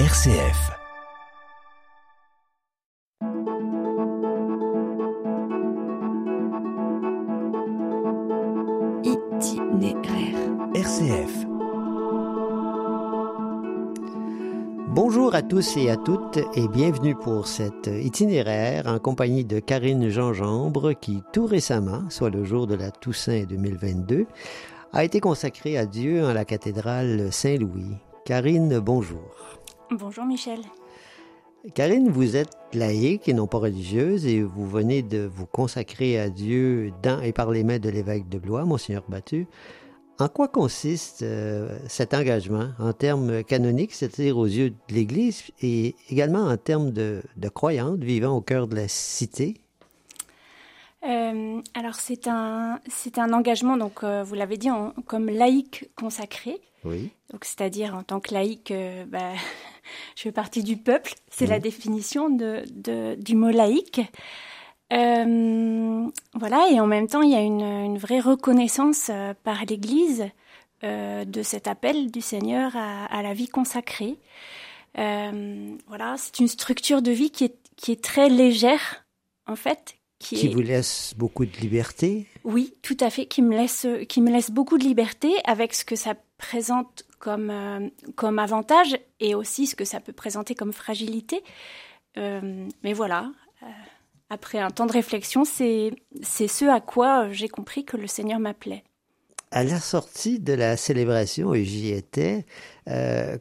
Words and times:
RCF. 0.00 0.72
Itinéraire. 9.04 10.36
RCF. 10.74 11.46
Bonjour 14.88 15.32
à 15.36 15.42
tous 15.42 15.76
et 15.76 15.88
à 15.88 15.96
toutes 15.96 16.38
et 16.56 16.66
bienvenue 16.66 17.14
pour 17.14 17.46
cet 17.46 17.86
itinéraire 17.86 18.88
en 18.88 18.98
compagnie 18.98 19.44
de 19.44 19.60
Karine 19.60 20.08
Jean-Jambre 20.08 20.94
qui 20.94 21.22
tout 21.32 21.46
récemment, 21.46 22.02
soit 22.10 22.30
le 22.30 22.42
jour 22.42 22.66
de 22.66 22.74
la 22.74 22.90
Toussaint 22.90 23.44
2022, 23.48 24.26
a 24.92 25.04
été 25.04 25.20
consacrée 25.20 25.78
à 25.78 25.86
Dieu 25.86 26.24
en 26.24 26.32
la 26.32 26.44
cathédrale 26.44 27.32
Saint-Louis. 27.32 27.94
Karine, 28.24 28.80
bonjour. 28.80 29.53
Bonjour 29.90 30.24
Michel. 30.24 30.60
Karine, 31.74 32.10
vous 32.10 32.36
êtes 32.36 32.56
laïque 32.74 33.28
et 33.28 33.32
non 33.32 33.46
pas 33.46 33.58
religieuse 33.58 34.26
et 34.26 34.42
vous 34.42 34.66
venez 34.66 35.02
de 35.02 35.24
vous 35.24 35.46
consacrer 35.46 36.18
à 36.18 36.28
Dieu 36.28 36.92
dans 37.02 37.20
et 37.22 37.32
par 37.32 37.50
les 37.50 37.64
mains 37.64 37.78
de 37.78 37.88
l'évêque 37.88 38.28
de 38.28 38.38
Blois, 38.38 38.64
Monseigneur 38.64 39.04
Battu. 39.08 39.46
En 40.18 40.28
quoi 40.28 40.46
consiste 40.48 41.22
euh, 41.22 41.76
cet 41.88 42.14
engagement? 42.14 42.68
En 42.78 42.92
termes 42.92 43.42
canoniques, 43.42 43.92
c'est-à-dire 43.94 44.36
aux 44.36 44.46
yeux 44.46 44.70
de 44.70 44.94
l'Église, 44.94 45.42
et 45.60 45.96
également 46.08 46.44
en 46.46 46.56
termes 46.56 46.92
de, 46.92 47.22
de 47.36 47.48
croyantes 47.48 48.04
vivant 48.04 48.36
au 48.36 48.40
cœur 48.40 48.68
de 48.68 48.76
la 48.76 48.86
cité? 48.86 49.54
Euh, 51.04 51.60
alors 51.74 51.96
c'est 51.96 52.28
un 52.28 52.78
c'est 52.88 53.18
un 53.18 53.32
engagement 53.34 53.76
donc 53.76 54.02
euh, 54.04 54.22
vous 54.22 54.34
l'avez 54.34 54.56
dit 54.56 54.70
en- 54.70 54.94
comme 55.06 55.26
laïque 55.28 55.90
consacré 55.98 56.58
Oui. 56.82 57.10
donc 57.30 57.44
c'est-à-dire 57.44 57.94
en 57.94 58.02
tant 58.04 58.20
que 58.20 58.32
laïque 58.32 58.72
bah, 59.08 59.32
je 60.16 60.22
fais 60.22 60.32
partie 60.32 60.62
du 60.62 60.76
peuple. 60.76 61.14
C'est 61.30 61.46
la 61.46 61.58
définition 61.60 62.30
de, 62.30 62.62
de- 62.72 63.14
du 63.18 63.34
mot 63.34 63.50
laïque. 63.50 64.00
Euh, 64.92 66.06
voilà 66.34 66.68
et 66.70 66.78
en 66.78 66.86
même 66.86 67.08
temps 67.08 67.22
il 67.22 67.30
y 67.30 67.34
a 67.34 67.40
une, 67.40 67.62
une 67.62 67.98
vraie 67.98 68.20
reconnaissance 68.20 69.08
euh, 69.10 69.32
par 69.42 69.64
l'Église 69.64 70.26
euh, 70.84 71.24
de 71.24 71.42
cet 71.42 71.66
appel 71.66 72.10
du 72.10 72.20
Seigneur 72.20 72.76
à, 72.76 73.06
à 73.06 73.22
la 73.22 73.32
vie 73.32 73.48
consacrée. 73.48 74.18
Voilà 74.94 76.16
c'est 76.18 76.38
une 76.38 76.48
structure 76.48 77.02
de 77.02 77.10
vie 77.10 77.30
qui 77.30 77.44
est 77.44 77.56
qui 77.76 77.90
est 77.92 78.02
très 78.04 78.28
légère 78.28 79.04
en 79.46 79.56
fait 79.56 79.96
qui, 80.20 80.36
Qui 80.36 80.46
est 80.46 80.50
vous 80.50 80.60
laisse 80.60 81.12
beaucoup 81.16 81.44
de 81.44 81.56
liberté? 81.56 82.26
Oui, 82.44 82.72
tout 82.82 82.96
à 83.00 83.10
fait, 83.10 83.26
qui 83.26 83.42
me 83.42 83.54
laisse, 83.54 83.86
qui 84.08 84.22
me 84.22 84.30
laisse 84.30 84.50
beaucoup 84.50 84.78
de 84.78 84.84
liberté 84.84 85.30
avec 85.44 85.74
ce 85.74 85.84
que 85.84 85.96
ça 85.96 86.14
présente 86.38 87.04
comme, 87.24 87.50
euh, 87.50 87.88
comme 88.16 88.38
avantage 88.38 88.98
et 89.18 89.34
aussi 89.34 89.66
ce 89.66 89.74
que 89.74 89.86
ça 89.86 89.98
peut 89.98 90.12
présenter 90.12 90.54
comme 90.54 90.74
fragilité. 90.74 91.42
Euh, 92.18 92.68
mais 92.82 92.92
voilà, 92.92 93.32
euh, 93.62 93.66
après 94.28 94.58
un 94.58 94.70
temps 94.70 94.84
de 94.84 94.92
réflexion, 94.92 95.44
c'est 95.44 95.94
ce 96.22 96.64
à 96.66 96.80
quoi 96.80 97.32
j'ai 97.32 97.48
compris 97.48 97.84
que 97.84 97.96
le 97.96 98.06
Seigneur 98.06 98.38
m'appelait. 98.38 98.84
À 99.50 99.64
la 99.64 99.80
sortie 99.80 100.38
de 100.38 100.52
la 100.52 100.76
célébration, 100.76 101.54
et 101.54 101.64
j'y 101.64 101.92
étais, 101.92 102.44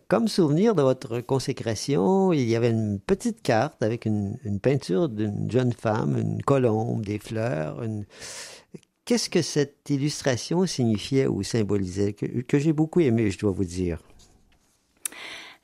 comme 0.08 0.28
souvenir 0.28 0.76
de 0.76 0.84
votre 0.84 1.22
consécration, 1.22 2.32
il 2.34 2.48
y 2.48 2.56
avait 2.56 2.70
une 2.70 3.00
petite 3.00 3.42
carte 3.42 3.82
avec 3.82 4.06
une, 4.06 4.38
une 4.46 4.60
peinture 4.60 5.10
d'une 5.10 5.50
jeune 5.50 5.74
femme, 5.74 6.20
une 6.20 6.44
colombe, 6.44 7.04
des 7.04 7.18
fleurs. 7.18 7.82
Qu'est-ce 9.06 9.30
que 9.30 9.42
cette 9.42 9.90
illustration 9.90 10.66
signifiait 10.66 11.28
ou 11.28 11.44
symbolisait, 11.44 12.14
que, 12.14 12.58
j'ai 12.58 12.72
beaucoup 12.72 13.02
aimé, 13.02 13.32
je 13.32 13.38
dois 13.38 13.52
vous 13.52 13.66
dire? 13.66 14.00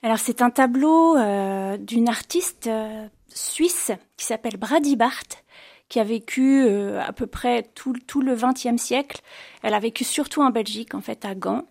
Alors 0.02 0.18
c'est 0.18 0.42
un 0.42 0.50
tableau 0.50 1.16
euh, 1.16 1.78
d'une 1.78 2.08
artiste 2.08 2.66
euh, 2.66 3.06
suisse 3.28 3.92
qui 4.16 4.26
s'appelle 4.26 4.58
Brady 4.58 4.96
Barth, 4.96 5.44
qui 5.88 6.00
a 6.00 6.04
vécu 6.04 6.64
euh, 6.64 7.00
à 7.00 7.12
peu 7.12 7.26
près 7.26 7.62
tout, 7.74 7.94
tout 8.06 8.20
le 8.20 8.34
XXe 8.34 8.80
siècle. 8.80 9.20
Elle 9.62 9.74
a 9.74 9.80
vécu 9.80 10.04
surtout 10.04 10.42
en 10.42 10.50
Belgique, 10.50 10.94
en 10.94 11.00
fait, 11.00 11.24
à 11.24 11.34
Gand. 11.34 11.66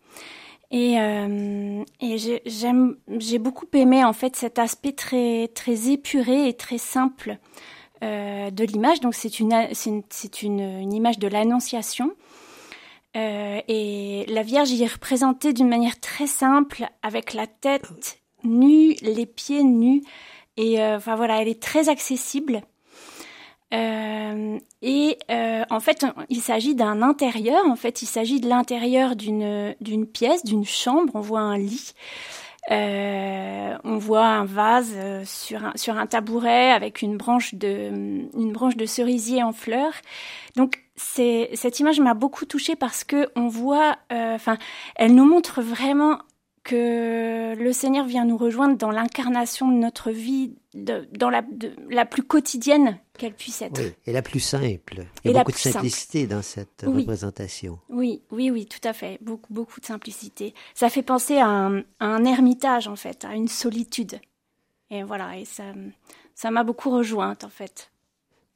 Et, 0.71 0.97
j'ai 1.99 3.39
beaucoup 3.39 3.65
aimé 3.73 4.03
en 4.03 4.13
fait 4.13 4.35
cet 4.35 4.59
aspect 4.59 4.91
très 4.91 5.47
très 5.55 5.89
épuré 5.89 6.47
et 6.47 6.53
très 6.53 6.77
simple 6.77 7.39
euh, 8.03 8.51
de 8.51 8.63
l'image. 8.63 8.99
Donc 9.01 9.13
c'est 9.15 9.39
une 9.39 9.53
une, 10.41 10.59
une, 10.59 10.93
image 10.93 11.19
de 11.19 11.27
l'Annonciation. 11.27 12.11
Euh, 13.17 13.61
et 13.67 14.25
la 14.27 14.43
Vierge 14.43 14.71
y 14.71 14.83
est 14.83 14.93
représentée 14.93 15.53
d'une 15.53 15.67
manière 15.67 15.99
très 15.99 16.27
simple, 16.27 16.87
avec 17.01 17.33
la 17.33 17.47
tête 17.47 18.21
nue, 18.43 18.95
les 19.01 19.25
pieds 19.25 19.63
nus. 19.63 20.03
Et 20.57 20.81
euh, 20.81 20.97
enfin 20.97 21.15
voilà, 21.15 21.41
elle 21.41 21.47
est 21.47 21.61
très 21.61 21.89
accessible. 21.89 22.61
Et 23.71 25.17
en 25.69 25.79
fait, 25.79 26.05
il 26.29 26.41
s'agit 26.41 26.75
d'un 26.75 27.01
intérieur. 27.01 27.65
En 27.67 27.75
fait, 27.75 28.01
il 28.01 28.07
s'agit 28.07 28.39
de 28.39 28.49
l'intérieur 28.49 29.15
d'une 29.15 30.07
pièce, 30.11 30.43
d'une 30.43 30.65
chambre. 30.65 31.11
On 31.15 31.21
voit 31.21 31.41
un 31.41 31.57
lit. 31.57 31.93
Euh, 32.71 33.77
on 33.83 33.97
voit 33.97 34.25
un 34.25 34.45
vase 34.45 34.93
euh, 34.95 35.23
sur 35.25 35.63
un, 35.65 35.71
sur 35.75 35.97
un 35.97 36.05
tabouret 36.05 36.71
avec 36.71 37.01
une 37.01 37.17
branche 37.17 37.55
de 37.55 37.89
une 38.37 38.51
branche 38.51 38.75
de 38.75 38.85
cerisier 38.85 39.41
en 39.41 39.53
fleurs. 39.53 39.93
Donc 40.55 40.83
cette 40.95 41.79
image 41.79 41.99
m'a 41.99 42.13
beaucoup 42.13 42.45
touchée 42.45 42.75
parce 42.75 43.03
que 43.03 43.29
on 43.35 43.47
voit, 43.47 43.97
euh, 44.11 44.35
enfin, 44.35 44.57
elle 44.95 45.15
nous 45.15 45.25
montre 45.25 45.61
vraiment 45.61 46.19
que 46.69 47.55
le 47.57 47.73
Seigneur 47.73 48.05
vient 48.05 48.25
nous 48.25 48.37
rejoindre 48.37 48.77
dans 48.77 48.91
l'incarnation 48.91 49.67
de 49.67 49.77
notre 49.77 50.11
vie, 50.11 50.53
de- 50.73 51.07
dans 51.17 51.29
la, 51.29 51.41
de- 51.41 51.73
la 51.89 52.05
plus 52.05 52.23
quotidienne 52.23 52.99
qu'elle 53.17 53.33
puisse 53.33 53.61
être. 53.61 53.81
Oui, 53.81 53.91
et 54.05 54.11
la 54.13 54.21
plus 54.21 54.39
simple. 54.39 55.03
Il 55.23 55.25
y 55.25 55.27
Et 55.27 55.29
a 55.31 55.33
la 55.33 55.39
beaucoup 55.39 55.51
de 55.51 55.57
simple. 55.57 55.73
simplicité 55.73 56.27
dans 56.27 56.41
cette 56.41 56.85
Oui. 56.87 57.01
représentation. 57.01 57.79
Oui, 57.89 58.21
oui, 58.31 58.51
oui, 58.51 58.65
tout 58.67 58.85
à 58.87 58.93
fait. 58.93 59.17
Beaucoup, 59.21 59.53
beaucoup 59.53 59.79
de 59.81 59.85
simplicité. 59.85 60.53
Ça 60.73 60.89
fait 60.89 61.01
penser 61.03 61.37
à 61.37 61.47
un, 61.47 61.79
à 61.99 62.05
un 62.05 62.23
ermitage, 62.25 62.87
en 62.87 62.95
fait, 62.95 63.25
à 63.25 63.33
une 63.33 63.47
solitude. 63.47 64.19
Et 64.91 65.03
voilà, 65.03 65.37
et 65.37 65.45
ça, 65.45 65.63
ça 66.35 66.51
m'a 66.51 66.63
beaucoup 66.63 66.89
rejointe, 66.91 67.43
en 67.43 67.49
fait. 67.49 67.91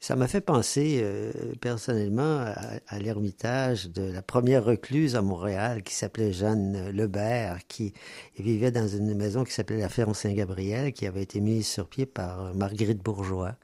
Ça 0.03 0.17
m'a 0.17 0.27
fait 0.27 0.41
penser 0.41 0.99
euh, 1.01 1.31
personnellement 1.61 2.43
à, 2.87 2.99
l'ermitage 2.99 3.87
de 3.87 4.01
la 4.01 4.21
première 4.21 4.65
recluse 4.65 5.15
à 5.15 5.21
Montréal 5.21 5.81
qui 5.81 5.93
s'appelait 5.93 6.33
Jeanne 6.33 6.89
Lebert, 6.89 7.59
qui 7.69 7.93
vivait 8.37 8.69
dans 8.69 8.85
une 8.85 9.15
maison 9.15 9.45
qui 9.45 9.53
s'appelait 9.53 9.79
la 9.79 9.87
ferme 9.87 10.13
Saint-Gabriel, 10.13 10.91
qui 10.91 11.07
avait 11.07 11.21
été 11.21 11.39
mise 11.39 11.67
sur 11.67 11.87
pied 11.87 12.05
par 12.05 12.53
Marguerite 12.53 13.01
Bourgeois, 13.01 13.55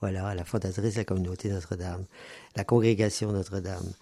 voilà, 0.00 0.34
la 0.34 0.44
fondatrice 0.44 0.94
de 0.94 0.98
la 0.98 1.04
communauté 1.04 1.48
Notre-Dame, 1.48 2.06
la 2.56 2.64
congrégation 2.64 3.30
Notre-Dame. 3.30 3.92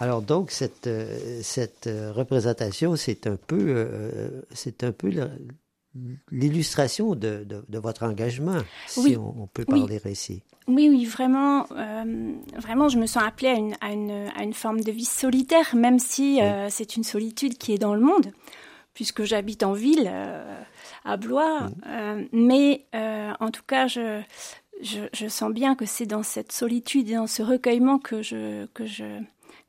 Alors 0.00 0.22
donc 0.22 0.50
cette 0.50 0.88
euh, 0.88 1.42
euh, 1.86 2.12
représentation, 2.12 2.96
c'est 2.96 3.28
un 3.28 3.36
peu 3.36 3.88
c'est 4.52 4.82
un 4.82 4.90
peu 4.90 5.12
l'illustration 6.30 7.14
de, 7.14 7.44
de, 7.44 7.64
de 7.68 7.78
votre 7.78 8.04
engagement, 8.04 8.58
si 8.86 9.00
Oui. 9.00 9.16
on, 9.16 9.34
on 9.42 9.46
peut 9.46 9.64
Oui. 9.68 9.80
parler 9.80 10.00
ainsi. 10.04 10.42
Oui, 10.68 10.88
oui, 10.88 11.04
vraiment, 11.04 11.66
euh, 11.72 12.32
vraiment, 12.56 12.88
je 12.88 12.98
me 12.98 13.06
sens 13.06 13.24
appelée 13.24 13.48
à 13.48 13.54
une, 13.54 13.74
à 13.80 13.92
une, 13.92 14.28
à 14.36 14.44
une 14.44 14.52
forme 14.52 14.80
de 14.82 14.92
vie 14.92 15.04
solitaire, 15.04 15.74
même 15.74 15.98
si 15.98 16.40
euh, 16.40 16.68
c'est 16.70 16.96
une 16.96 17.02
solitude 17.02 17.58
qui 17.58 17.72
est 17.72 17.78
dans 17.78 17.94
le 17.94 18.00
monde, 18.00 18.30
puisque 18.94 19.24
j'habite 19.24 19.64
en 19.64 19.72
ville, 19.72 20.08
euh, 20.12 20.54
à 21.04 21.16
Blois. 21.16 21.70
Mais 22.32 22.86
en 22.92 23.50
tout 23.50 23.62
cas, 23.66 23.88
je, 23.88 24.20
je, 24.80 25.00
je 25.12 25.26
sens 25.26 25.52
bien 25.52 25.74
que 25.74 25.86
c'est 25.86 26.06
dans 26.06 26.22
cette 26.22 26.52
solitude 26.52 27.08
et 27.10 27.14
dans 27.14 27.26
ce 27.26 27.42
recueillement 27.42 27.98
que 27.98 28.22
je, 28.22 28.66
que 28.66 28.86
je, 28.86 29.18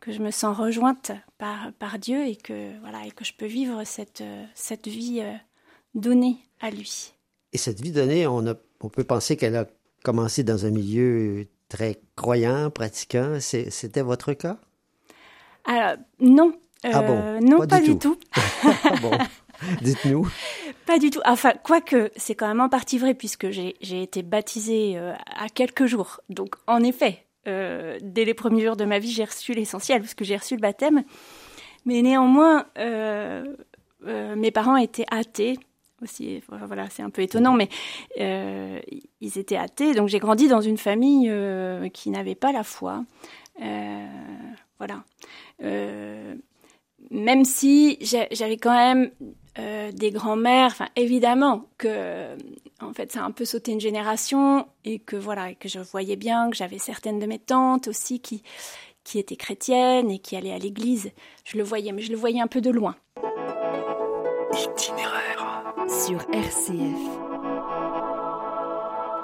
que 0.02 0.12
je 0.12 0.20
me 0.22 0.30
sens 0.30 0.56
rejointe 0.56 1.12
par, 1.40 1.72
par 1.80 1.98
Dieu 1.98 2.28
et 2.28 2.36
que, 2.36 2.78
voilà, 2.82 3.06
et 3.08 3.12
que 3.12 3.26
je 3.26 3.34
peux 3.34 3.48
vivre 3.48 3.84
cette, 3.86 4.24
cette 4.54 4.88
vie 4.88 5.24
donnée 5.96 6.38
à 6.60 6.70
lui. 6.70 7.14
Et 7.54 7.58
cette 7.58 7.82
vie 7.82 7.92
donnée, 7.92 8.28
on, 8.28 8.46
a, 8.48 8.54
on 8.82 8.90
peut 8.90 9.04
penser 9.04 9.36
qu'elle 9.38 9.56
a 9.56 9.66
commencé 10.04 10.44
dans 10.44 10.66
un 10.66 10.70
milieu 10.72 11.46
très 11.70 12.00
croyant, 12.16 12.70
pratiquant. 12.70 13.38
C'était 13.40 14.02
votre 14.02 14.34
cas? 14.34 14.58
Alors, 15.66 15.98
non. 16.20 16.54
Ah 16.84 17.02
bon, 17.04 17.18
Euh, 17.18 17.40
non, 17.40 17.60
pas 17.60 17.68
pas, 17.68 17.80
du 17.80 17.94
du 17.94 18.00
tout. 18.00 18.18
Ah 18.64 18.96
bon, 19.02 19.12
dites-nous. 19.82 20.28
Pas 20.88 20.98
du 20.98 21.12
tout. 21.12 21.22
Enfin, 21.26 21.54
quoique, 21.64 22.12
c'est 22.16 22.34
quand 22.34 22.48
même 22.48 22.60
en 22.60 22.70
partie 22.70 22.98
vrai 22.98 23.14
puisque 23.14 23.52
j'ai 23.52 23.76
été 23.82 24.24
baptisée 24.24 24.98
euh, 24.98 25.14
à 25.28 25.48
quelques 25.48 25.86
jours. 25.86 26.20
Donc, 26.30 26.56
en 26.66 26.82
effet, 26.84 27.26
euh, 27.48 28.00
dès 28.02 28.26
les 28.26 28.34
premiers 28.34 28.66
jours 28.66 28.76
de 28.76 28.86
ma 28.86 28.98
vie, 28.98 29.12
j'ai 29.12 29.24
reçu 29.24 29.54
l'essentiel 29.54 30.02
parce 30.02 30.16
que 30.16 30.26
j'ai 30.26 30.36
reçu 30.36 30.56
le 30.56 30.60
baptême. 30.62 31.04
Mais 31.86 32.02
néanmoins, 32.02 32.66
mes 32.76 34.52
parents 34.52 34.76
étaient 34.76 35.06
athées 35.12 35.60
Voilà, 36.50 36.90
c'est 36.90 37.04
un 37.04 37.10
peu 37.10 37.22
étonnant, 37.22 37.54
mais 37.54 37.70
euh, 38.20 38.80
ils 39.20 39.38
étaient 39.38 39.58
athées. 39.58 39.94
Donc, 39.94 40.08
j'ai 40.08 40.20
grandi 40.20 40.48
dans 40.48 40.62
une 40.62 40.78
famille 40.78 41.30
euh, 41.30 41.90
qui 41.90 42.10
n'avait 42.10 42.36
pas 42.36 42.52
la 42.52 42.64
foi. 42.64 43.04
Euh, 43.62 44.08
voilà. 44.78 45.04
Même 47.10 47.46
si 47.46 47.98
j'avais 48.02 48.58
quand 48.58 48.74
même 48.74 49.12
des 49.94 50.12
grands-mères. 50.12 50.72
Enfin, 50.72 50.88
évidemment 50.96 51.66
que, 51.78 52.36
en 52.82 52.94
fait, 52.94 53.12
ça 53.12 53.22
a 53.22 53.24
un 53.24 53.32
peu 53.32 53.46
sauté 53.46 53.72
une 53.72 53.82
génération 53.82 54.68
et 54.86 55.00
que 55.00 55.16
voilà, 55.16 55.54
que 55.54 55.70
je 55.70 55.80
voyais 55.80 56.16
bien 56.16 56.50
que 56.50 56.56
j'avais 56.56 56.80
certaines 56.80 57.20
de 57.20 57.26
mes 57.26 57.40
tantes 57.40 57.88
aussi 57.88 58.20
qui 58.20 58.44
qui 59.04 59.20
étaient 59.20 59.36
chrétiennes 59.36 60.12
et 60.12 60.20
qui 60.20 60.36
allaient 60.36 60.54
à 60.54 60.60
l'église. 60.60 61.12
Je 61.44 61.58
le 61.58 61.64
voyais, 61.64 61.92
mais 61.92 62.02
je 62.02 62.12
le 62.12 62.18
voyais 62.18 62.40
un 62.40 62.48
peu 62.48 62.62
de 62.62 62.70
loin. 62.70 62.96
Itinéraire 64.54 65.11
sur 65.88 66.20
RCF. 66.32 67.00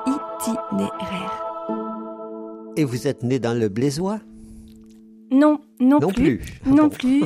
Itinéraire. 0.06 1.44
Et 2.76 2.84
vous 2.84 3.08
êtes 3.08 3.24
né 3.24 3.40
dans 3.40 3.54
le 3.54 3.70
Blésois 3.70 4.20
non, 5.30 5.60
non, 5.82 6.00
non 6.00 6.08
plus. 6.08 6.42
Non 6.66 6.88
plus. 6.90 7.22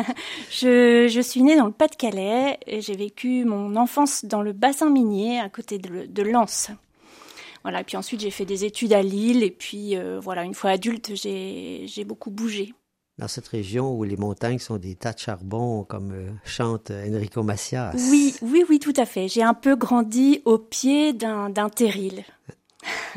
je, 0.50 1.06
je, 1.08 1.20
suis 1.20 1.40
née 1.40 1.56
dans 1.56 1.66
le 1.66 1.72
Pas-de-Calais 1.72 2.58
et 2.66 2.80
j'ai 2.80 2.96
vécu 2.96 3.44
mon 3.44 3.76
enfance 3.76 4.24
dans 4.24 4.42
le 4.42 4.52
bassin 4.52 4.90
minier 4.90 5.38
à 5.38 5.48
côté 5.48 5.78
de, 5.78 6.06
de 6.06 6.22
Lens. 6.22 6.70
Voilà, 7.62 7.82
et 7.82 7.84
puis 7.84 7.96
ensuite 7.96 8.20
j'ai 8.20 8.32
fait 8.32 8.44
des 8.44 8.64
études 8.64 8.92
à 8.92 9.02
Lille 9.02 9.44
et 9.44 9.52
puis 9.52 9.96
euh, 9.96 10.18
voilà, 10.20 10.42
une 10.42 10.54
fois 10.54 10.70
adulte, 10.70 11.12
j'ai 11.14 12.04
beaucoup 12.04 12.32
bougé. 12.32 12.74
Dans 13.18 13.28
cette 13.28 13.46
région 13.46 13.96
où 13.96 14.02
les 14.02 14.16
montagnes 14.16 14.58
sont 14.58 14.76
des 14.76 14.96
tas 14.96 15.12
de 15.12 15.20
charbon, 15.20 15.84
comme 15.84 16.12
euh, 16.12 16.30
chante 16.44 16.90
Enrico 16.90 17.42
Macias. 17.44 17.92
Oui, 18.10 18.34
oui, 18.42 18.64
oui, 18.68 18.80
tout 18.80 18.94
à 18.96 19.06
fait. 19.06 19.28
J'ai 19.28 19.42
un 19.42 19.54
peu 19.54 19.76
grandi 19.76 20.42
au 20.44 20.58
pied 20.58 21.12
d'un 21.12 21.68
terril. 21.68 22.24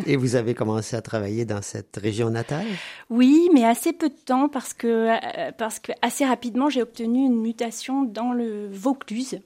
Et 0.05 0.15
vous 0.15 0.35
avez 0.35 0.53
commencé 0.53 0.95
à 0.95 1.01
travailler 1.01 1.45
dans 1.45 1.61
cette 1.61 1.97
région 1.97 2.29
natale? 2.29 2.67
Oui, 3.09 3.49
mais 3.53 3.65
assez 3.65 3.91
peu 3.91 4.09
de 4.09 4.15
temps 4.15 4.49
parce 4.49 4.73
que, 4.73 4.88
euh, 4.88 5.51
parce 5.57 5.79
que 5.79 5.91
assez 6.01 6.25
rapidement 6.25 6.69
j'ai 6.69 6.81
obtenu 6.81 7.25
une 7.25 7.41
mutation 7.41 8.03
dans 8.03 8.33
le 8.33 8.69
Vaucluse. 8.71 9.39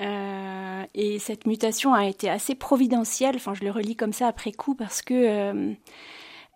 Euh, 0.00 0.84
et 0.94 1.18
cette 1.18 1.46
mutation 1.46 1.94
a 1.94 2.06
été 2.06 2.28
assez 2.28 2.54
providentielle. 2.54 3.36
Enfin, 3.36 3.54
je 3.54 3.64
le 3.64 3.70
relis 3.70 3.96
comme 3.96 4.12
ça 4.12 4.28
après 4.28 4.52
coup 4.52 4.74
parce 4.74 5.02
que, 5.02 5.14
euh, 5.14 5.52
euh, 5.54 5.72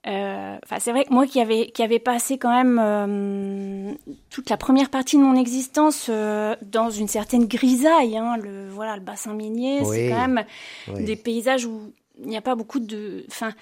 enfin, 0.07 0.79
c'est 0.79 0.93
vrai 0.93 1.05
que 1.05 1.13
moi 1.13 1.27
qui 1.27 1.41
avais 1.41 1.67
qui 1.67 1.83
avait 1.83 1.99
passé 1.99 2.39
quand 2.39 2.53
même 2.53 3.97
toute 4.31 4.51
la 4.51 4.57
première 4.57 4.91
partie 4.91 5.17
de 5.17 5.23
mon 5.23 5.37
existence 5.37 6.09
dans 6.09 6.91
une 6.91 7.09
certaine 7.09 7.47
grisaille, 7.47 8.17
hein, 8.17 8.37
le 8.37 8.69
voilà, 8.69 8.97
le 8.97 9.03
bassin 9.03 9.35
minier, 9.35 9.85
c'est 9.85 10.11
quand 10.11 10.29
même 10.29 10.45
des 10.89 11.17
paysages 11.17 11.67
où 11.67 11.93
il 12.23 12.29
n'y 12.29 12.37
a 12.37 12.43
pas 12.43 12.55
beaucoup 12.55 12.81
de, 12.81 13.25
enfin, 13.29 13.53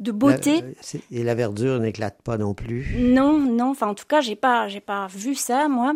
de 0.00 0.12
beauté. 0.12 0.62
et 1.10 1.22
la 1.22 1.34
verdure 1.34 1.78
n'éclate 1.80 2.20
pas 2.22 2.38
non 2.38 2.54
plus. 2.54 2.96
Non, 2.98 3.38
non. 3.38 3.70
Enfin, 3.70 3.88
en 3.88 3.94
tout 3.94 4.06
cas, 4.06 4.20
j'ai 4.20 4.36
pas, 4.36 4.68
j'ai 4.68 4.80
pas 4.80 5.06
vu 5.08 5.34
ça 5.34 5.68
moi. 5.68 5.94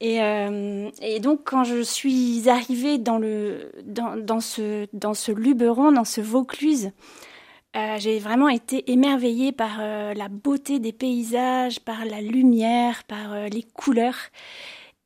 Et, 0.00 0.22
euh, 0.22 0.90
et, 1.00 1.20
donc, 1.20 1.40
quand 1.44 1.64
je 1.64 1.80
suis 1.82 2.48
arrivée 2.48 2.98
dans, 2.98 3.18
le, 3.18 3.72
dans, 3.84 4.16
dans, 4.16 4.40
ce, 4.40 4.86
dans 4.92 5.14
ce 5.14 5.32
Luberon, 5.32 5.92
dans 5.92 6.04
ce 6.04 6.20
Vaucluse, 6.20 6.90
euh, 7.76 7.96
j'ai 7.98 8.20
vraiment 8.20 8.48
été 8.48 8.90
émerveillée 8.92 9.50
par 9.50 9.78
euh, 9.80 10.14
la 10.14 10.28
beauté 10.28 10.78
des 10.78 10.92
paysages, 10.92 11.80
par 11.80 12.04
la 12.04 12.20
lumière, 12.20 13.02
par 13.04 13.32
euh, 13.32 13.48
les 13.48 13.64
couleurs. 13.64 14.18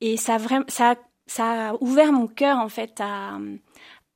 Et 0.03 0.19
ça 0.19 0.37
ça, 0.69 0.97
ça 1.27 1.71
a 1.71 1.75
ouvert 1.81 2.13
mon 2.13 2.27
cœur, 2.27 2.59
en 2.59 2.69
fait, 2.69 3.01
à, 3.01 3.39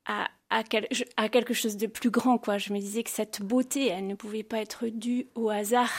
à, 0.05 0.27
à, 0.51 0.63
quel, 0.63 0.87
à, 1.17 1.29
quelque 1.29 1.55
chose 1.55 1.77
de 1.77 1.87
plus 1.87 2.11
grand. 2.11 2.37
Quoi. 2.37 2.59
Je 2.59 2.73
me 2.73 2.79
disais 2.79 3.01
que 3.01 3.09
cette 3.09 3.41
beauté, 3.41 3.87
elle 3.87 4.05
ne 4.05 4.15
pouvait 4.15 4.43
pas 4.43 4.59
être 4.59 4.85
due 4.87 5.27
au 5.33 5.49
hasard. 5.49 5.91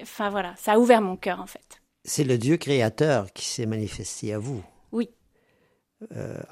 Enfin, 0.00 0.30
voilà, 0.30 0.54
ça 0.56 0.74
a 0.74 0.78
ouvert 0.78 1.02
mon 1.02 1.16
cœur, 1.16 1.40
en 1.40 1.46
fait. 1.46 1.82
C'est 2.04 2.24
le 2.24 2.38
Dieu 2.38 2.56
créateur 2.56 3.32
qui 3.32 3.44
s'est 3.44 3.66
manifesté 3.66 4.32
à 4.32 4.38
vous. 4.38 4.62
Oui. 4.92 5.10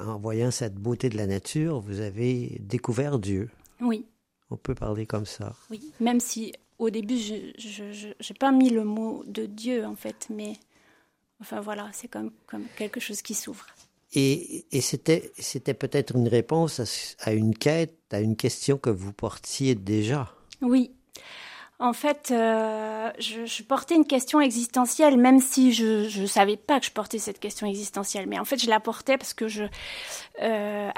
En 0.01 0.19
voyant 0.19 0.51
cette 0.51 0.75
beauté 0.75 1.09
de 1.09 1.17
la 1.17 1.27
nature, 1.27 1.79
vous 1.79 2.01
avez 2.01 2.59
découvert 2.61 3.21
Dieu. 3.21 3.51
Oui. 3.81 4.05
On 4.51 4.57
peut 4.57 4.75
parler 4.75 5.07
comme 5.07 5.27
ça. 5.27 5.55
Oui, 5.71 5.93
même 6.01 6.21
si 6.21 6.53
au 6.79 6.91
début, 6.91 7.19
je 7.19 8.09
n'ai 8.09 8.39
pas 8.39 8.53
mis 8.53 8.71
le 8.71 8.85
mot 8.85 9.25
de 9.27 9.47
Dieu, 9.47 9.85
en 9.87 9.97
fait, 9.97 10.27
mais 10.31 10.55
enfin 11.41 11.61
voilà, 11.61 11.91
c'est 11.93 12.09
comme, 12.09 12.33
comme 12.47 12.65
quelque 12.77 13.01
chose 13.01 13.23
qui 13.23 13.35
s'ouvre. 13.35 13.67
Et, 14.13 14.65
et 14.71 14.81
c'était, 14.81 15.33
c'était 15.39 15.75
peut-être 15.75 16.15
une 16.15 16.29
réponse 16.29 16.81
à, 16.81 16.85
à, 17.31 17.33
une 17.33 17.57
quête, 17.57 17.99
à 18.13 18.21
une 18.21 18.37
question 18.37 18.79
que 18.79 18.91
vous 18.91 19.13
portiez 19.13 19.75
déjà. 19.75 20.33
Oui, 20.61 20.93
en 21.81 21.93
fait, 21.93 22.31
euh, 22.31 23.11
je, 23.19 23.47
je, 23.47 23.63
portais 23.65 23.97
une 23.97 24.07
question 24.07 24.41
existentielle, 24.41 25.17
même 25.17 25.41
si 25.41 25.73
je 25.73 26.21
ne 26.21 26.27
savais 26.27 26.57
pas 26.57 26.79
que 26.79 26.87
je 26.87 26.93
portais 26.93 27.19
cette 27.19 27.41
question 27.41 27.67
existentielle. 27.67 28.29
Mais 28.29 28.39
en 28.39 28.45
fait, 28.45 28.63
je 28.63 28.71
la 28.71 28.79
portais 28.79 29.19
parce 29.19 29.35
que 29.35 29.49
je 29.49 29.65
euh, 30.43 30.91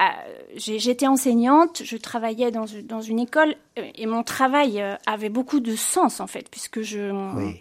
j'étais 0.55 1.06
enseignante, 1.06 1.82
je 1.82 1.96
travaillais 1.96 2.50
dans, 2.50 2.67
dans 2.84 3.00
une 3.00 3.20
école 3.20 3.55
et 3.76 4.06
mon 4.06 4.23
travail 4.23 4.82
euh, 4.82 4.96
avait 5.06 5.31
beaucoup 5.31 5.61
de 5.61 5.76
sens 5.76 6.20
en 6.20 6.26
fait, 6.26 6.50
puisque 6.50 6.82
je 6.82 7.11
oui 7.34 7.58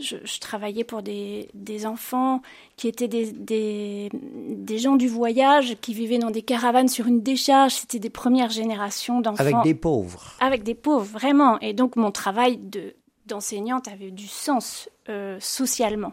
je, 0.00 0.16
je, 0.24 0.40
travaillais 0.40 0.84
pour 0.84 1.02
des, 1.02 1.48
des, 1.54 1.86
enfants 1.86 2.42
qui 2.76 2.88
étaient 2.88 3.08
des, 3.08 3.32
des, 3.32 4.10
des, 4.12 4.78
gens 4.78 4.96
du 4.96 5.08
voyage, 5.08 5.76
qui 5.80 5.94
vivaient 5.94 6.18
dans 6.18 6.30
des 6.30 6.42
caravanes 6.42 6.88
sur 6.88 7.06
une 7.06 7.22
décharge. 7.22 7.72
C'était 7.72 7.98
des 7.98 8.10
premières 8.10 8.50
générations 8.50 9.20
d'enfants. 9.20 9.42
Avec 9.42 9.62
des 9.62 9.74
pauvres. 9.74 10.36
Avec 10.40 10.62
des 10.62 10.74
pauvres, 10.74 11.04
vraiment. 11.04 11.58
Et 11.60 11.72
donc 11.72 11.96
mon 11.96 12.10
travail 12.10 12.56
de, 12.56 12.94
d'enseignante 13.26 13.88
avait 13.88 14.10
du 14.10 14.26
sens 14.26 14.88
euh, 15.08 15.38
socialement. 15.40 16.12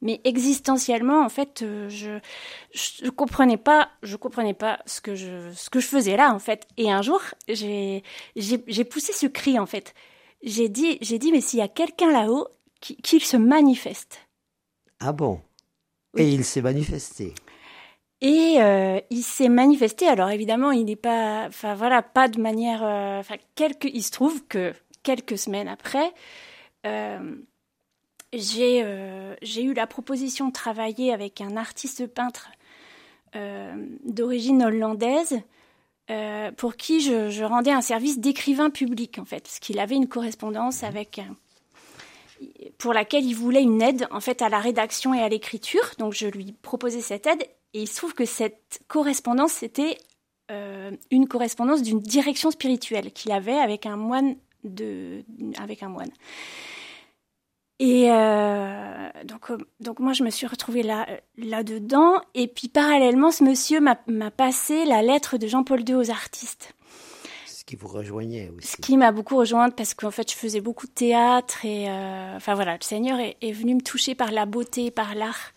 Mais 0.00 0.20
existentiellement, 0.24 1.24
en 1.24 1.28
fait, 1.28 1.62
euh, 1.62 1.88
je, 1.88 2.18
je, 2.72 3.08
comprenais 3.08 3.56
pas, 3.56 3.88
je 4.02 4.16
comprenais 4.16 4.54
pas 4.54 4.80
ce 4.84 5.00
que 5.00 5.14
je, 5.14 5.52
ce 5.54 5.70
que 5.70 5.78
je 5.78 5.86
faisais 5.86 6.16
là, 6.16 6.34
en 6.34 6.40
fait. 6.40 6.66
Et 6.76 6.90
un 6.90 7.02
jour, 7.02 7.20
j'ai, 7.46 8.02
j'ai, 8.34 8.64
j'ai 8.66 8.84
poussé 8.84 9.12
ce 9.12 9.26
cri, 9.26 9.60
en 9.60 9.66
fait. 9.66 9.94
J'ai 10.42 10.68
dit, 10.68 10.98
j'ai 11.02 11.18
dit, 11.18 11.30
mais 11.30 11.40
s'il 11.40 11.60
y 11.60 11.62
a 11.62 11.68
quelqu'un 11.68 12.10
là-haut 12.10 12.48
qu'il 12.82 13.22
se 13.22 13.36
manifeste. 13.36 14.26
Ah 15.00 15.12
bon? 15.12 15.40
Et 16.16 16.28
il 16.28 16.44
s'est 16.44 16.62
manifesté. 16.62 17.34
Et 18.20 18.56
euh, 18.60 19.00
il 19.10 19.22
s'est 19.22 19.48
manifesté. 19.48 20.06
Alors 20.06 20.30
évidemment, 20.30 20.70
il 20.70 20.84
n'est 20.84 20.96
pas, 20.96 21.46
enfin 21.48 21.74
voilà, 21.74 22.02
pas 22.02 22.28
de 22.28 22.40
manière. 22.40 22.84
Euh, 22.84 23.18
enfin, 23.18 23.36
quelques. 23.54 23.90
Il 23.92 24.02
se 24.02 24.12
trouve 24.12 24.44
que 24.46 24.72
quelques 25.02 25.38
semaines 25.38 25.68
après, 25.68 26.12
euh, 26.86 27.34
j'ai 28.32 28.84
j'ai 29.42 29.64
eu 29.64 29.74
la 29.74 29.86
proposition 29.86 30.48
de 30.48 30.52
travailler 30.52 31.12
avec 31.12 31.40
un 31.40 31.56
artiste 31.56 32.06
peintre 32.06 32.52
d'origine 34.04 34.62
hollandaise. 34.62 35.40
pour 36.58 36.76
qui 36.76 37.00
je, 37.00 37.30
je, 37.30 37.44
rendais 37.44 37.72
un 37.72 37.80
service 37.80 38.18
d'écrivain 38.20 38.70
public 38.70 39.18
en 39.18 39.24
fait, 39.24 39.40
parce 39.40 39.58
qu'il 39.58 39.80
avait 39.80 39.96
une 39.96 40.08
correspondance 40.08 40.84
avec 40.84 41.20
pour 42.78 42.92
laquelle 42.92 43.24
il 43.24 43.34
voulait 43.34 43.62
une 43.62 43.82
aide 43.82 44.06
en 44.10 44.20
fait 44.20 44.42
à 44.42 44.48
la 44.48 44.58
rédaction 44.58 45.14
et 45.14 45.20
à 45.20 45.28
l'écriture. 45.28 45.84
Donc 45.98 46.12
je 46.12 46.26
lui 46.26 46.52
proposais 46.62 47.00
cette 47.00 47.26
aide 47.26 47.42
et 47.74 47.82
il 47.82 47.88
se 47.88 47.96
trouve 47.96 48.14
que 48.14 48.24
cette 48.24 48.82
correspondance 48.88 49.52
c'était 49.52 49.98
euh, 50.50 50.90
une 51.10 51.28
correspondance 51.28 51.82
d'une 51.82 52.00
direction 52.00 52.50
spirituelle 52.50 53.12
qu'il 53.12 53.32
avait 53.32 53.58
avec 53.58 53.86
un 53.86 53.96
moine 53.96 54.36
de 54.64 55.24
avec 55.58 55.82
un 55.82 55.88
moine. 55.88 56.10
Et 57.78 58.12
euh, 58.12 59.08
donc, 59.24 59.50
euh, 59.50 59.58
donc 59.80 59.98
moi, 59.98 60.12
je 60.12 60.22
me 60.22 60.30
suis 60.30 60.46
retrouvée 60.46 60.84
là, 60.84 61.04
là-dedans. 61.36 62.20
Et 62.34 62.46
puis, 62.46 62.68
parallèlement, 62.68 63.32
ce 63.32 63.42
monsieur 63.42 63.80
m'a 63.80 64.30
passé 64.30 64.84
la 64.84 65.02
lettre 65.02 65.36
de 65.36 65.48
Jean-Paul 65.48 65.80
II 65.88 65.96
aux 65.96 66.10
artistes 66.12 66.74
vous 67.76 67.88
rejoignait 67.88 68.50
aussi. 68.56 68.68
Ce 68.68 68.76
qui 68.76 68.96
m'a 68.96 69.12
beaucoup 69.12 69.36
rejointe 69.36 69.74
parce 69.76 69.94
qu'en 69.94 70.10
fait, 70.10 70.30
je 70.30 70.36
faisais 70.36 70.60
beaucoup 70.60 70.86
de 70.86 70.92
théâtre 70.92 71.64
et 71.64 71.88
euh, 71.88 72.36
enfin 72.36 72.54
voilà, 72.54 72.74
le 72.74 72.82
Seigneur 72.82 73.18
est, 73.20 73.36
est, 73.40 73.52
venu 73.52 73.74
me 73.74 73.80
toucher 73.80 74.14
par 74.14 74.32
la 74.32 74.46
beauté, 74.46 74.90
par 74.90 75.14
l'art. 75.14 75.52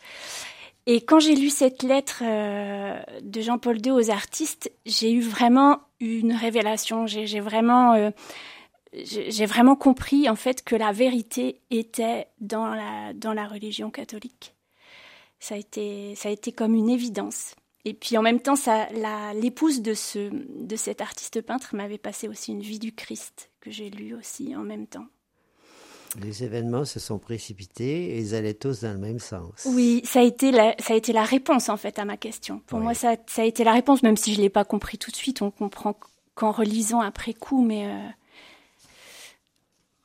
Et 0.88 1.02
quand 1.02 1.20
j'ai 1.20 1.36
lu 1.36 1.50
cette 1.50 1.82
lettre 1.82 2.22
euh, 2.24 3.02
de 3.22 3.42
Jean-Paul 3.42 3.84
II 3.84 3.92
aux 3.92 4.12
artistes, 4.12 4.72
j'ai 4.86 5.12
eu 5.12 5.22
vraiment 5.22 5.80
une 6.00 6.34
révélation. 6.34 7.08
J'ai 7.08 7.40
vraiment, 7.40 7.94
euh, 7.94 8.12
j'ai 8.94 9.46
vraiment 9.46 9.76
compris 9.76 10.30
en 10.30 10.36
fait 10.36 10.64
que 10.64 10.76
la 10.76 10.92
vérité 10.92 11.62
était 11.72 12.28
dans 12.40 12.68
la 12.68 13.14
dans 13.14 13.34
la 13.34 13.48
religion 13.48 13.90
catholique. 13.90 14.54
Ça 15.40 15.56
a 15.56 15.58
été 15.58 16.14
ça 16.16 16.30
a 16.30 16.32
été 16.32 16.52
comme 16.52 16.76
une 16.76 16.90
évidence. 16.90 17.56
Et 17.86 17.94
puis 17.94 18.18
en 18.18 18.24
même 18.24 18.40
temps, 18.40 18.56
l'épouse 19.36 19.82
de, 19.82 19.94
ce, 19.94 20.30
de 20.32 20.76
cet 20.76 21.02
artiste 21.02 21.42
peintre 21.42 21.76
m'avait 21.76 22.00
passé 22.00 22.28
aussi 22.28 22.52
une 22.52 22.62
vie 22.62 22.80
du 22.80 22.94
Christ 22.94 23.52
que 23.62 23.70
j'ai 23.70 23.92
lu 23.92 24.16
aussi 24.16 24.56
en 24.56 24.64
même 24.64 24.88
temps. 24.88 25.06
Les 26.20 26.44
événements 26.44 26.86
se 26.86 27.00
sont 27.00 27.20
précipités 27.20 28.16
et 28.16 28.20
ils 28.20 28.34
allaient 28.36 28.54
tous 28.54 28.82
dans 28.82 28.94
le 28.94 29.00
même 29.00 29.20
sens. 29.20 29.66
Oui, 29.66 30.02
ça 30.06 30.22
a 30.22 30.24
été 30.24 30.52
la, 30.52 30.74
ça 30.80 30.94
a 30.94 30.98
été 30.98 31.14
la 31.14 31.24
réponse 31.24 31.70
en 31.70 31.78
fait 31.78 32.00
à 32.00 32.06
ma 32.06 32.18
question. 32.18 32.62
Pour 32.68 32.80
moi, 32.80 32.94
ça, 32.94 33.18
ça, 33.28 33.42
a 33.42 33.46
été 33.46 33.64
la 33.64 33.74
réponse, 33.74 34.02
même 34.02 34.18
si 34.18 34.34
je 34.34 34.38
ne 34.38 34.44
l'ai 34.44 34.50
pas 34.50 34.64
compris 34.64 34.98
tout 34.98 35.12
de 35.12 35.16
suite. 35.16 35.42
On 35.42 35.52
comprend 35.52 35.96
qu'en 36.34 36.52
relisant 36.52 37.02
après 37.02 37.34
coup, 37.34 37.64
mais. 37.64 37.88
Euh... 37.88 38.08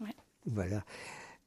Ouais. 0.05 0.15
Voilà. 0.47 0.83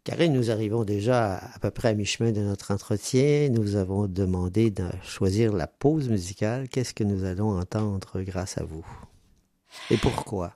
Karine, 0.03 0.33
nous 0.33 0.51
arrivons 0.51 0.83
déjà 0.83 1.35
à 1.37 1.59
peu 1.61 1.71
près 1.71 1.89
à 1.89 1.93
mi-chemin 1.93 2.31
de 2.33 2.41
notre 2.41 2.73
entretien. 2.73 3.47
Nous 3.49 3.77
avons 3.77 4.07
demandé 4.07 4.69
de 4.69 4.83
choisir 5.01 5.53
la 5.53 5.65
pause 5.67 6.09
musicale. 6.09 6.67
Qu'est-ce 6.67 6.93
que 6.93 7.05
nous 7.05 7.23
allons 7.23 7.57
entendre 7.57 8.19
grâce 8.21 8.57
à 8.57 8.65
vous? 8.65 8.85
Et 9.89 9.97
pourquoi? 9.97 10.53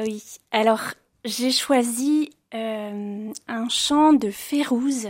Oui, 0.00 0.22
alors 0.52 0.80
j'ai 1.24 1.50
choisi 1.50 2.30
euh, 2.54 3.32
un 3.48 3.68
chant 3.68 4.12
de 4.12 4.30
Férouz. 4.30 5.08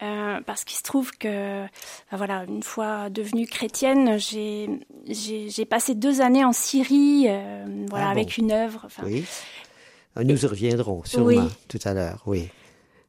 Euh, 0.00 0.40
parce 0.46 0.62
qu'il 0.62 0.76
se 0.76 0.84
trouve 0.84 1.10
que, 1.18 1.62
ben 1.64 2.16
voilà, 2.16 2.44
une 2.48 2.62
fois 2.62 3.10
devenue 3.10 3.48
chrétienne, 3.48 4.16
j'ai 4.18 5.64
passé 5.68 5.96
deux 5.96 6.20
années 6.20 6.44
en 6.44 6.52
Syrie, 6.52 7.26
euh, 7.28 7.64
voilà, 7.88 8.10
Ah 8.10 8.14
bon. 8.14 8.20
avec 8.20 8.38
une 8.38 8.52
œuvre. 8.52 8.86
Oui. 9.04 9.24
Nous 10.16 10.44
y 10.44 10.46
reviendrons 10.46 11.02
sûrement 11.04 11.26
Oui. 11.26 11.40
tout 11.66 11.80
à 11.84 11.94
l'heure. 11.94 12.22
Oui. 12.26 12.48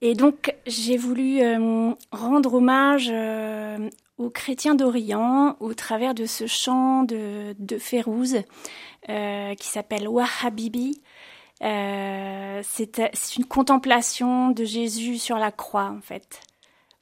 Et 0.01 0.13
donc, 0.15 0.55
j'ai 0.65 0.97
voulu 0.97 1.41
euh, 1.41 1.91
rendre 2.11 2.53
hommage 2.55 3.09
euh, 3.11 3.89
aux 4.17 4.29
chrétiens 4.29 4.75
d'Orient 4.75 5.57
au 5.59 5.73
travers 5.73 6.13
de 6.13 6.25
ce 6.25 6.47
chant 6.47 7.03
de, 7.03 7.53
de 7.59 7.77
Férouz 7.77 8.37
euh, 9.09 9.55
qui 9.55 9.67
s'appelle 9.67 10.07
Wahhabibi. 10.07 11.01
Euh, 11.61 12.61
c'est 12.63 13.35
une 13.37 13.45
contemplation 13.45 14.51
de 14.51 14.63
Jésus 14.63 15.17
sur 15.17 15.37
la 15.37 15.51
croix, 15.51 15.93
en 15.95 16.01
fait. 16.01 16.41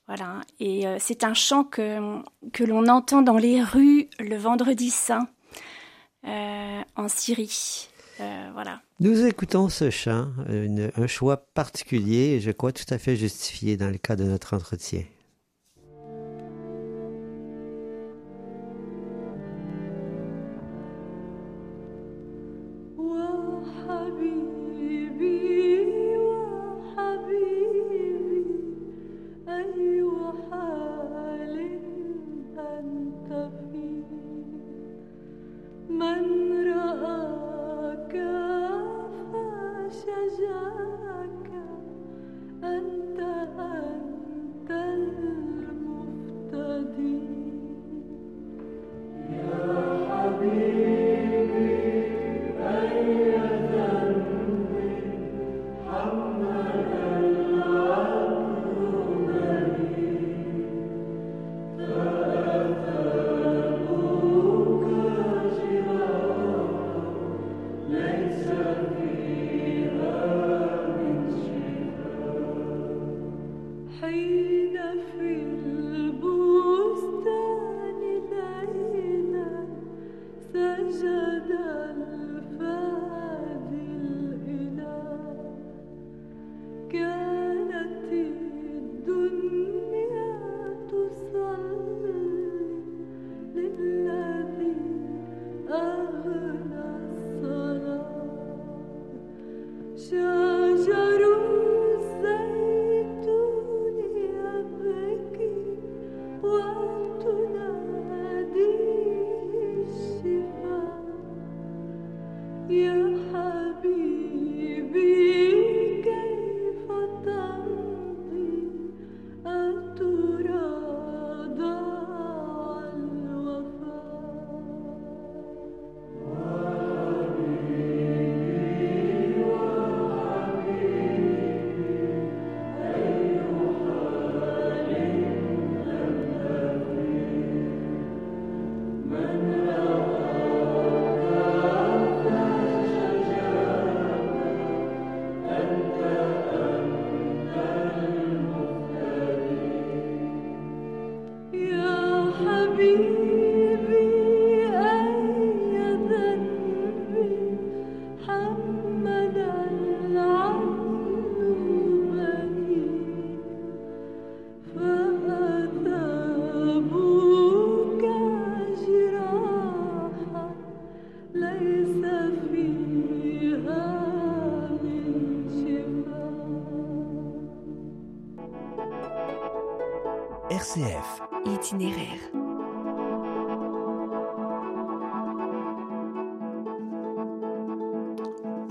Voilà. 0.08 0.42
Et 0.60 0.88
euh, 0.88 0.98
c'est 1.00 1.24
un 1.24 1.34
chant 1.34 1.64
que, 1.64 2.20
que 2.54 2.64
l'on 2.64 2.88
entend 2.88 3.22
dans 3.22 3.38
les 3.38 3.62
rues 3.62 4.10
le 4.20 4.38
vendredi 4.38 4.90
saint 4.90 5.28
euh, 6.26 6.82
en 6.96 7.08
Syrie. 7.08 7.90
Euh. 8.20 8.52
Nous 9.00 9.26
écoutons 9.26 9.70
ce 9.70 9.90
chant, 9.90 10.30
un 10.48 11.08
choix 11.08 11.38
particulier 11.54 12.36
et 12.36 12.40
je 12.40 12.52
crois 12.52 12.72
tout 12.72 12.86
à 12.90 12.98
fait 12.98 13.16
justifié 13.16 13.78
dans 13.78 13.90
le 13.90 13.98
cas 13.98 14.16
de 14.16 14.24
notre 14.24 14.56
entretien. 14.56 15.04
Hey. 74.02 74.47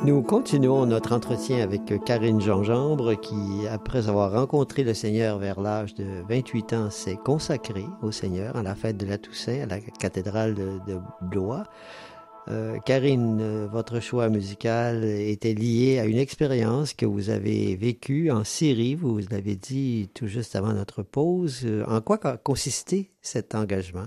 Nous 0.06 0.22
continuons 0.22 0.86
notre 0.86 1.12
entretien 1.12 1.58
avec 1.64 1.82
Karine 2.04 2.40
Gingembre 2.40 3.20
qui, 3.20 3.66
après 3.68 4.08
avoir 4.08 4.30
rencontré 4.30 4.84
le 4.84 4.94
Seigneur 4.94 5.38
vers 5.38 5.60
l'âge 5.60 5.96
de 5.96 6.22
28 6.28 6.72
ans, 6.74 6.90
s'est 6.90 7.16
consacrée 7.16 7.86
au 8.02 8.12
Seigneur 8.12 8.54
à 8.56 8.62
la 8.62 8.76
fête 8.76 8.96
de 8.98 9.04
la 9.06 9.18
Toussaint 9.18 9.62
à 9.62 9.66
la 9.66 9.80
cathédrale 9.80 10.54
de, 10.54 11.00
Blois. 11.22 11.64
Euh, 12.46 12.78
Karine, 12.86 13.66
votre 13.66 13.98
choix 13.98 14.28
musical 14.28 15.02
était 15.02 15.54
lié 15.54 15.98
à 15.98 16.04
une 16.04 16.18
expérience 16.18 16.94
que 16.94 17.04
vous 17.04 17.28
avez 17.30 17.74
vécue 17.74 18.30
en 18.30 18.44
Syrie, 18.44 18.94
vous 18.94 19.18
l'avez 19.28 19.56
dit 19.56 20.08
tout 20.14 20.28
juste 20.28 20.54
avant 20.54 20.72
notre 20.72 21.02
pause. 21.02 21.66
En 21.88 22.00
quoi 22.00 22.18
co- 22.18 22.38
consistait 22.44 23.10
cet 23.22 23.56
engagement? 23.56 24.06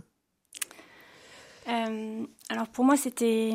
Euh, 1.68 2.25
alors 2.48 2.68
pour 2.70 2.86
moi, 2.86 2.96
c'était 2.96 3.53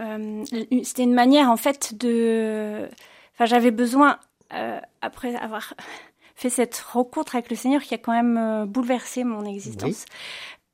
euh, 0.00 0.44
c'était 0.82 1.02
une 1.04 1.14
manière 1.14 1.50
en 1.50 1.56
fait 1.56 1.94
de. 1.96 2.88
Enfin, 3.34 3.46
j'avais 3.46 3.70
besoin 3.70 4.18
euh, 4.52 4.78
après 5.02 5.34
avoir 5.36 5.74
fait 6.36 6.50
cette 6.50 6.76
rencontre 6.78 7.34
avec 7.36 7.50
le 7.50 7.56
Seigneur 7.56 7.82
qui 7.82 7.94
a 7.94 7.98
quand 7.98 8.12
même 8.12 8.36
euh, 8.36 8.64
bouleversé 8.66 9.24
mon 9.24 9.44
existence. 9.44 10.04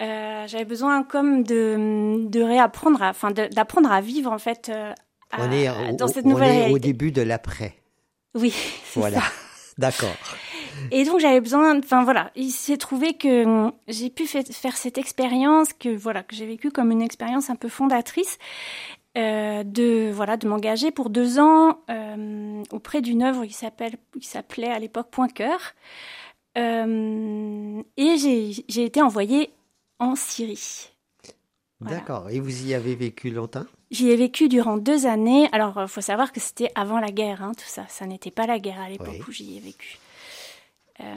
J'avais 0.01 0.65
besoin 0.65 1.03
comme 1.03 1.43
de, 1.43 2.27
de 2.27 2.41
réapprendre, 2.41 3.03
enfin 3.03 3.31
d'apprendre 3.33 3.93
à 3.93 4.01
vivre 4.01 4.33
en 4.33 4.39
fait 4.39 4.71
à- 4.71 4.95
on 5.39 5.53
est, 5.53 5.93
dans 5.93 6.09
cette 6.09 6.25
on 6.25 6.31
nouvelle 6.31 6.71
est 6.71 6.73
au 6.73 6.79
début 6.79 7.13
de 7.13 7.21
l'après. 7.23 7.75
Oui, 8.35 8.55
Voilà. 8.95 9.21
D'accord. 9.79 10.15
Et 10.91 11.05
donc 11.05 11.21
j'avais 11.21 11.41
besoin, 11.41 11.79
enfin 11.79 12.03
voilà, 12.05 12.31
il 12.35 12.51
s'est 12.51 12.77
trouvé 12.79 13.13
que 13.15 13.45
hum, 13.45 13.73
j'ai 13.89 14.09
pu 14.09 14.27
fait- 14.27 14.51
faire 14.53 14.77
cette 14.77 14.97
expérience 14.99 15.73
que 15.75 15.89
voilà 15.95 16.23
que 16.23 16.35
j'ai 16.35 16.47
vécue 16.47 16.71
comme 16.71 16.91
une 16.91 17.03
expérience 17.03 17.51
un 17.51 17.57
peu 17.57 17.69
fondatrice. 17.69 18.39
Euh, 19.19 19.65
de 19.65 20.11
voilà 20.13 20.37
de 20.37 20.47
m'engager 20.49 20.91
pour 20.91 21.11
deux 21.11 21.39
ans 21.39 21.81
euh, 21.91 22.63
auprès 22.71 23.01
d'une 23.01 23.23
œuvre 23.23 23.45
qui 23.47 23.53
s'appelle 23.53 23.97
qui 24.21 24.27
s'appelait 24.29 24.71
à 24.71 24.79
l'époque 24.79 25.09
Point 25.11 25.29
Cœur. 25.29 25.61
Euh, 26.59 27.83
et 27.97 28.17
j'ai 28.17 28.53
j'ai 28.69 28.85
été 28.85 29.03
envoyée 29.03 29.51
en 29.99 30.15
Syrie. 30.17 30.91
Voilà. 31.81 31.99
D'accord. 31.99 32.29
Et 32.31 32.41
vous 32.41 32.67
y 32.67 32.75
avez 32.75 32.95
vécu 32.95 33.31
longtemps? 33.31 33.65
J'y 33.91 34.11
ai 34.11 34.17
vécu 34.17 34.49
durant 34.49 34.77
deux 34.77 35.07
années. 35.07 35.49
Alors, 35.53 35.81
il 35.81 35.89
faut 35.89 36.01
savoir 36.03 36.31
que 36.33 36.39
c'était 36.39 36.71
avant 36.75 37.01
la 37.01 37.11
guerre, 37.11 37.43
hein, 37.43 37.53
tout 37.57 37.65
ça. 37.67 37.87
Ça 37.89 38.07
n'était 38.07 38.31
pas 38.31 38.47
la 38.47 38.59
guerre 38.59 38.81
à 38.81 38.89
l'époque 38.89 39.09
Oui. 39.11 39.23
où 39.27 39.33
j'y 39.33 39.57
ai 39.57 39.61
vécu. 39.61 39.99
Euh, 41.01 41.15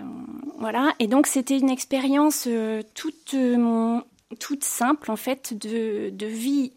voilà. 0.60 0.94
Et 1.00 1.08
donc, 1.08 1.28
c'était 1.28 1.58
une 1.60 1.70
expérience 1.70 2.46
euh, 2.48 2.82
toute, 2.96 3.34
euh, 3.34 4.00
toute 4.40 4.64
simple, 4.64 5.12
en 5.12 5.18
fait, 5.18 5.54
de, 5.54 6.10
de 6.12 6.26
vie 6.26 6.72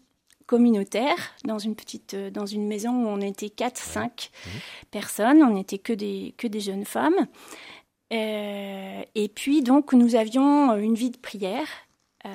communautaire 0.47 1.17
dans 1.45 1.59
une 1.59 1.75
petite 1.75 2.15
euh, 2.15 2.31
dans 2.31 2.47
une 2.47 2.67
maison 2.67 2.91
où 2.91 3.07
on 3.07 3.21
était 3.21 3.49
4 3.49 3.77
5 3.77 4.31
personnes 4.89 5.43
on 5.43 5.51
n'était 5.51 5.77
que 5.77 5.93
des 5.93 6.33
que 6.37 6.47
des 6.47 6.61
jeunes 6.61 6.85
femmes 6.85 7.27
Euh, 8.13 9.01
et 9.15 9.27
puis 9.27 9.61
donc 9.61 9.91
nous 9.91 10.15
avions 10.15 10.73
une 10.77 10.95
vie 10.95 11.11
de 11.11 11.17
prière 11.17 11.67
euh, 12.25 12.29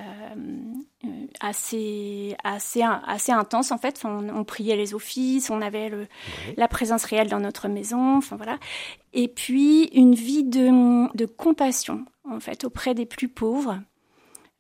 assez, 1.40 2.36
assez, 2.44 2.82
assez 2.82 3.32
intense 3.32 3.72
en 3.72 3.78
fait. 3.78 3.94
Enfin, 3.96 4.20
on, 4.22 4.40
on 4.40 4.44
priait 4.44 4.76
les 4.76 4.94
offices, 4.94 5.50
on 5.50 5.60
avait 5.60 5.88
le, 5.88 6.06
la 6.56 6.68
présence 6.68 7.04
réelle 7.04 7.28
dans 7.28 7.40
notre 7.40 7.68
maison, 7.68 8.16
enfin 8.16 8.36
voilà. 8.36 8.58
Et 9.12 9.28
puis 9.28 9.84
une 9.94 10.14
vie 10.14 10.44
de, 10.44 11.14
de 11.16 11.26
compassion 11.26 12.04
en 12.24 12.40
fait 12.40 12.64
auprès 12.64 12.94
des 12.94 13.06
plus 13.06 13.28
pauvres. 13.28 13.80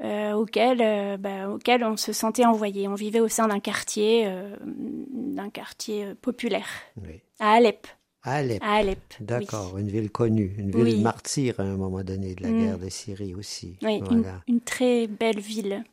Euh, 0.02 0.32
auxquels, 0.32 0.80
euh, 0.82 1.16
bah, 1.16 1.48
auxquels 1.48 1.84
on 1.84 1.96
se 1.96 2.12
sentait 2.12 2.44
envoyé. 2.44 2.88
On 2.88 2.94
vivait 2.94 3.20
au 3.20 3.28
sein 3.28 3.46
d'un 3.46 3.60
quartier, 3.60 4.24
euh, 4.26 4.56
d'un 4.66 5.48
quartier 5.48 6.06
euh, 6.06 6.14
populaire, 6.20 6.66
Oui. 7.00 7.20
à 7.38 7.52
Alep. 7.52 7.86
À 8.24 8.34
Alep. 8.36 8.60
À 8.64 8.74
Alep. 8.74 8.98
oui. 9.20 9.26
D'accord, 9.26 9.78
une 9.78 9.86
ville 9.88 10.10
connue, 10.10 10.54
une 10.58 10.70
ville 10.72 10.96
Oui. 10.96 11.00
martyre 11.00 11.60
à 11.60 11.62
un 11.62 11.76
moment 11.76 12.02
donné 12.02 12.34
de 12.34 12.42
la 12.42 12.48
Mm. 12.50 12.58
guerre 12.58 12.78
de 12.78 12.88
Syrie 12.88 13.34
aussi. 13.36 13.76
Oui, 13.82 13.98
une, 13.98 14.04
voilà. 14.04 14.42
une 14.48 14.60
très 14.60 15.06
belle 15.06 15.38
ville. 15.38 15.84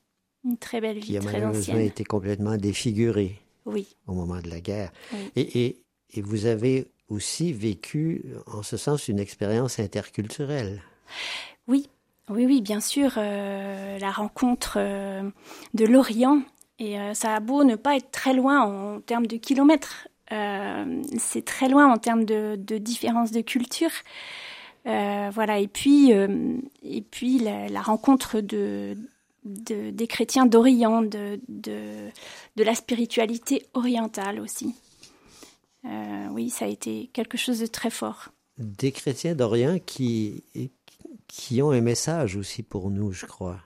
Une 0.44 0.58
très 0.58 0.82
belle 0.82 1.00
Qui 1.02 1.08
ville, 1.08 1.18
a 1.18 1.22
très 1.22 1.34
malheureusement 1.34 1.74
ancienne. 1.76 1.86
été 1.88 2.04
complètement 2.04 2.58
défigurée 2.58 3.36
Oui. 3.68 3.96
au 4.08 4.14
moment 4.14 4.40
de 4.42 4.50
la 4.50 4.60
guerre. 4.60 4.92
Et, 5.36 5.78
et 6.16 6.22
vous 6.22 6.46
avez 6.48 6.88
aussi 7.10 7.54
vécu, 7.54 8.26
en 8.48 8.64
ce 8.64 8.76
sens, 8.78 9.08
une 9.08 9.20
expérience 9.20 9.80
interculturelle. 9.80 10.82
Oui, 11.68 11.90
oui, 12.30 12.46
oui, 12.46 12.62
bien 12.62 12.80
sûr. 12.80 13.14
euh, 13.18 13.98
la 14.00 14.12
rencontre 14.12 14.76
euh, 14.78 15.30
de 15.74 15.86
l'Orient, 15.86 16.42
et 16.78 17.00
euh, 17.00 17.14
ça 17.14 17.36
a 17.36 17.40
beau 17.40 17.64
ne 17.64 17.76
pas 17.76 17.96
être 17.98 18.12
très 18.12 18.34
loin 18.34 18.62
en 18.62 19.02
termes 19.02 19.28
de 19.28 19.38
kilomètres, 19.38 20.08
c'est 21.18 21.44
très 21.44 21.68
loin 21.70 21.92
en 21.92 21.98
termes 21.98 22.24
de, 22.24 22.56
de 22.56 22.78
différence 22.78 23.32
de 23.32 23.42
culture. 23.42 23.90
Voilà, 24.86 25.58
et 25.58 25.68
puis, 25.68 26.12
et 26.12 27.02
puis 27.02 27.40
la, 27.40 27.82
rencontre 27.82 28.40
de, 28.40 28.96
de- 29.44 29.90
des 29.90 30.06
chrétiens 30.06 30.46
d'Orient, 30.46 31.02
de, 31.02 31.40
de, 31.48 32.12
la 32.64 32.76
spiritualité 32.76 33.66
orientale 33.74 34.40
aussi. 34.40 34.76
Oui, 35.84 36.52
ça 36.52 36.66
a 36.66 36.68
été 36.68 37.10
quelque 37.12 37.38
chose 37.38 37.60
de 37.60 37.66
très 37.66 37.90
fort. 37.90 38.30
Des 38.60 38.92
chrétiens 38.92 39.34
d'Orient 39.34 39.80
qui, 39.84 40.44
qui 41.30 41.62
ont 41.62 41.72
un 41.72 41.80
message 41.80 42.36
aussi 42.36 42.64
pour 42.64 42.90
nous, 42.90 43.14
je 43.14 43.26
crois. 43.26 43.62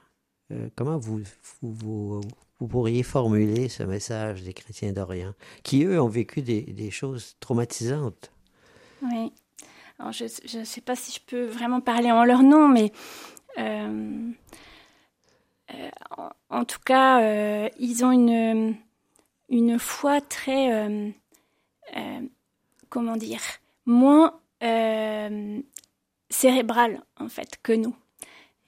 Euh, 0.52 0.68
comment 0.76 0.98
vous, 0.98 1.22
vous, 1.62 2.20
vous, 2.60 2.68
pourriez 2.68 3.02
formuler 3.02 3.68
ce 3.68 3.82
message 3.82 4.42
des 4.42 4.52
chrétiens 4.52 4.92
d'Orient, 4.92 5.32
qui, 5.64 5.82
eux, 5.84 6.00
ont 6.00 6.08
vécu 6.08 6.42
des, 6.42 6.60
des 6.60 6.90
choses 6.90 7.36
traumatisantes? 7.40 8.30
Oui. 9.02 9.32
Je 10.10 10.58
ne 10.58 10.64
sais 10.64 10.80
pas 10.82 10.94
si 10.94 11.12
je 11.12 11.20
peux 11.26 11.46
vraiment 11.46 11.80
parler 11.80 12.12
en 12.12 12.24
leur 12.24 12.42
nom, 12.42 12.68
mais 12.68 12.92
euh, 13.58 14.30
euh, 15.72 15.90
en, 16.18 16.30
en 16.50 16.64
tout 16.64 16.80
cas, 16.84 17.70
ils 17.78 18.04
ont 18.04 18.12
une, 18.12 18.76
une 19.48 19.78
foi 19.78 20.20
très, 20.20 21.14
comment 22.90 23.16
dire, 23.16 23.40
moins 23.86 24.38
cérébrale, 26.34 27.00
en 27.18 27.28
fait, 27.28 27.58
que 27.62 27.72
nous. 27.72 27.94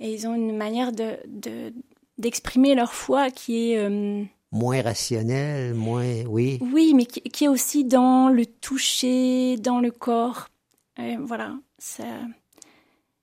Et 0.00 0.12
ils 0.12 0.26
ont 0.26 0.34
une 0.34 0.56
manière 0.56 0.92
de, 0.92 1.16
de- 1.26 1.72
d'exprimer 2.18 2.74
leur 2.74 2.92
foi 2.92 3.30
qui 3.30 3.72
est... 3.72 3.78
euh, 3.78 4.24
Moins 4.52 4.80
rationnel, 4.82 5.74
moins... 5.74 6.24
Oui, 6.26 6.58
oui, 6.60 6.94
mais 6.94 7.04
qui, 7.06 7.20
qui 7.22 7.44
est 7.44 7.48
aussi 7.48 7.84
dans 7.84 8.28
le 8.28 8.46
toucher, 8.46 9.56
dans 9.58 9.80
le 9.80 9.90
corps. 9.90 10.48
Et 10.98 11.16
voilà, 11.16 11.54
ça. 11.78 12.04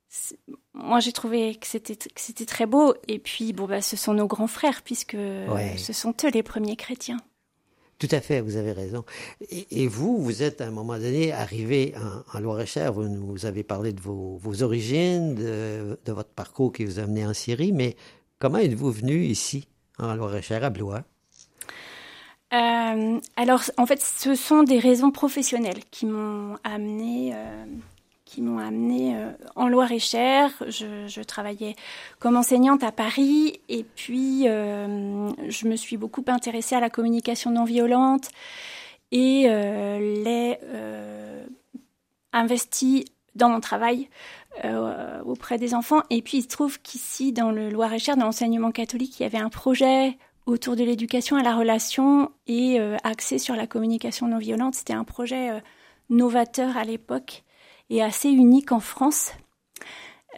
c'est- 0.10 0.38
Moi, 0.74 1.00
j'ai 1.00 1.12
trouvé 1.12 1.56
que 1.56 1.66
c'était 1.66 1.96
que 1.96 2.20
c'était 2.22 2.46
très 2.46 2.66
beau. 2.66 2.94
Et 3.08 3.20
puis, 3.20 3.54
bon, 3.54 3.66
bah, 3.66 3.82
ce 3.82 3.96
sont 3.96 4.14
nos 4.14 4.28
grands 4.28 4.48
frères, 4.48 4.82
puisque 4.84 5.16
Ouais. 5.16 5.76
ce 5.78 5.94
sont 5.94 6.14
eux 6.24 6.30
les 6.32 6.44
premiers 6.44 6.76
chrétiens. 6.76 7.18
Tout 8.04 8.14
à 8.14 8.20
fait, 8.20 8.42
vous 8.42 8.58
avez 8.58 8.74
raison. 8.74 9.06
Et, 9.50 9.88
vous, 9.88 10.18
vous 10.18 10.44
êtes 10.44 10.60
à 10.60 10.68
un 10.68 10.72
moment 10.72 10.98
donné 10.98 11.32
arrivé 11.32 11.96
en, 12.34 12.40
Loire-et-Cher. 12.42 12.92
Vous 12.92 13.08
nous 13.08 13.46
avez 13.46 13.64
parlé 13.64 13.94
de 13.94 14.02
vos, 14.02 14.62
origines, 14.62 15.36
de, 15.36 15.98
de 16.04 16.12
votre 16.12 16.32
parcours 16.32 16.74
qui 16.74 16.84
vous 16.84 17.00
a 17.00 17.04
amené 17.04 17.26
en 17.26 17.34
Syrie, 17.34 17.72
mais 17.72 17.96
comment 18.40 18.58
êtes-vous 18.58 18.92
venu 18.92 19.24
ici, 19.24 19.70
en 20.00 20.16
Loire-et-Cher, 20.16 20.66
à 20.66 20.70
Blois? 20.70 21.04
Euh, 22.52 23.22
alors, 23.38 23.62
en 23.78 23.86
fait, 23.86 24.02
ce 24.02 24.36
sont 24.36 24.64
des 24.64 24.80
raisons 24.80 25.12
professionnelles 25.12 25.86
qui 25.90 26.06
m'ont 26.06 26.58
amené, 26.66 27.32
euh, 27.34 27.66
qui 28.34 28.42
m'ont 28.42 28.58
amené 28.58 29.16
euh, 29.16 29.32
en 29.56 29.68
Loire-et-Cher. 29.68 30.50
Je, 30.68 31.22
travaillais 31.22 31.76
comme 32.20 32.36
enseignante 32.36 32.84
à 32.84 32.92
Paris, 32.92 33.60
et 33.70 33.84
puis 33.84 34.48
euh, 34.48 35.30
je 35.50 35.68
me 35.68 35.76
suis 35.76 35.98
beaucoup 35.98 36.24
intéressée 36.28 36.76
à 36.76 36.80
la 36.80 36.90
communication 36.90 37.52
non 37.52 37.64
violente 37.64 38.30
et 39.12 39.46
euh, 39.48 40.24
l'ai 40.24 40.58
euh, 40.64 41.46
investie 42.32 43.06
dans 43.36 43.50
mon 43.50 43.60
travail 43.60 44.10
auprès 45.26 45.58
des 45.58 45.74
enfants. 45.74 46.04
Et 46.12 46.22
puis, 46.22 46.38
il 46.38 46.44
se 46.44 46.48
trouve 46.48 46.80
qu'ici, 46.80 47.34
dans 47.34 47.50
le 47.50 47.72
Loire-et-Cher, 47.72 48.18
dans 48.18 48.26
l'enseignement 48.26 48.70
catholique, 48.70 49.20
il 49.20 49.24
y 49.24 49.26
avait 49.26 49.40
un 49.40 49.50
projet 49.50 50.16
autour 50.46 50.76
de 50.76 50.84
l'éducation 50.84 51.38
à 51.38 51.42
la 51.42 51.56
relation 51.56 52.30
et 52.46 52.80
axé 53.04 53.40
sur 53.40 53.56
la 53.56 53.66
communication 53.66 54.28
non 54.28 54.38
violente. 54.38 54.76
C'était 54.76 54.94
un 54.94 55.06
projet 55.06 55.50
novateur 56.12 56.78
à 56.78 56.84
l'époque 56.84 57.44
et 57.90 58.02
assez 58.02 58.30
unique 58.30 58.72
en 58.72 58.80
France. 58.80 59.32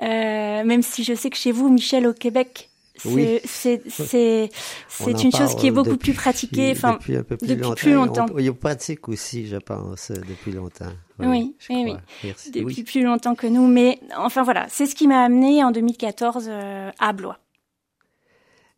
Euh, 0.01 0.63
même 0.65 0.81
si 0.81 1.03
je 1.03 1.13
sais 1.13 1.29
que 1.29 1.37
chez 1.37 1.51
vous, 1.51 1.69
Michel, 1.69 2.05
au 2.07 2.13
Québec, 2.13 2.69
c'est 2.97 3.09
Oui. 3.09 3.39
une 5.23 5.31
chose 5.31 5.55
qui 5.55 5.67
est 5.67 5.71
beaucoup 5.71 5.91
depuis- 5.91 6.11
plus 6.11 6.13
pratiquée. 6.13 6.71
Enfin, 6.75 6.93
depuis 6.93 7.15
un 7.17 7.23
peu 7.23 7.37
plus 7.37 7.47
depuis 7.47 7.61
longtemps. 7.61 7.75
plus 7.75 7.93
longtemps. 7.93 8.25
On, 8.51 8.53
pratique 8.53 9.07
aussi, 9.09 9.47
je 9.47 9.57
pense, 9.57 10.11
depuis 10.11 10.51
longtemps. 10.51 10.91
Oui, 11.19 11.55
oui, 11.69 11.83
oui. 11.85 11.93
Merci. 12.25 12.51
depuis 12.51 12.83
plus 12.83 13.03
longtemps 13.03 13.35
que 13.35 13.47
nous. 13.47 13.67
Mais 13.67 13.99
enfin 14.17 14.43
voilà, 14.43 14.65
c'est 14.69 14.85
ce 14.85 14.95
qui 14.95 15.07
m'a 15.07 15.23
amené 15.23 15.63
en 15.63 15.71
2014 15.71 16.47
euh, 16.49 16.91
à 16.99 17.13
Blois. 17.13 17.39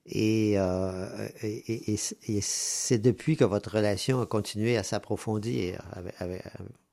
Et, 0.05 0.53
euh, 0.57 1.27
et, 1.43 1.93
et- 1.93 1.99
et 2.27 2.41
c'est- 2.41 2.97
depuis 2.99 3.35
que 3.37 3.43
votre 3.43 3.71
relation 3.75 4.21
a 4.21 4.25
continué 4.25 4.77
à 4.77 4.83
s'approfondir 4.83 5.81
avec- 5.93 6.13
avec 6.19 6.43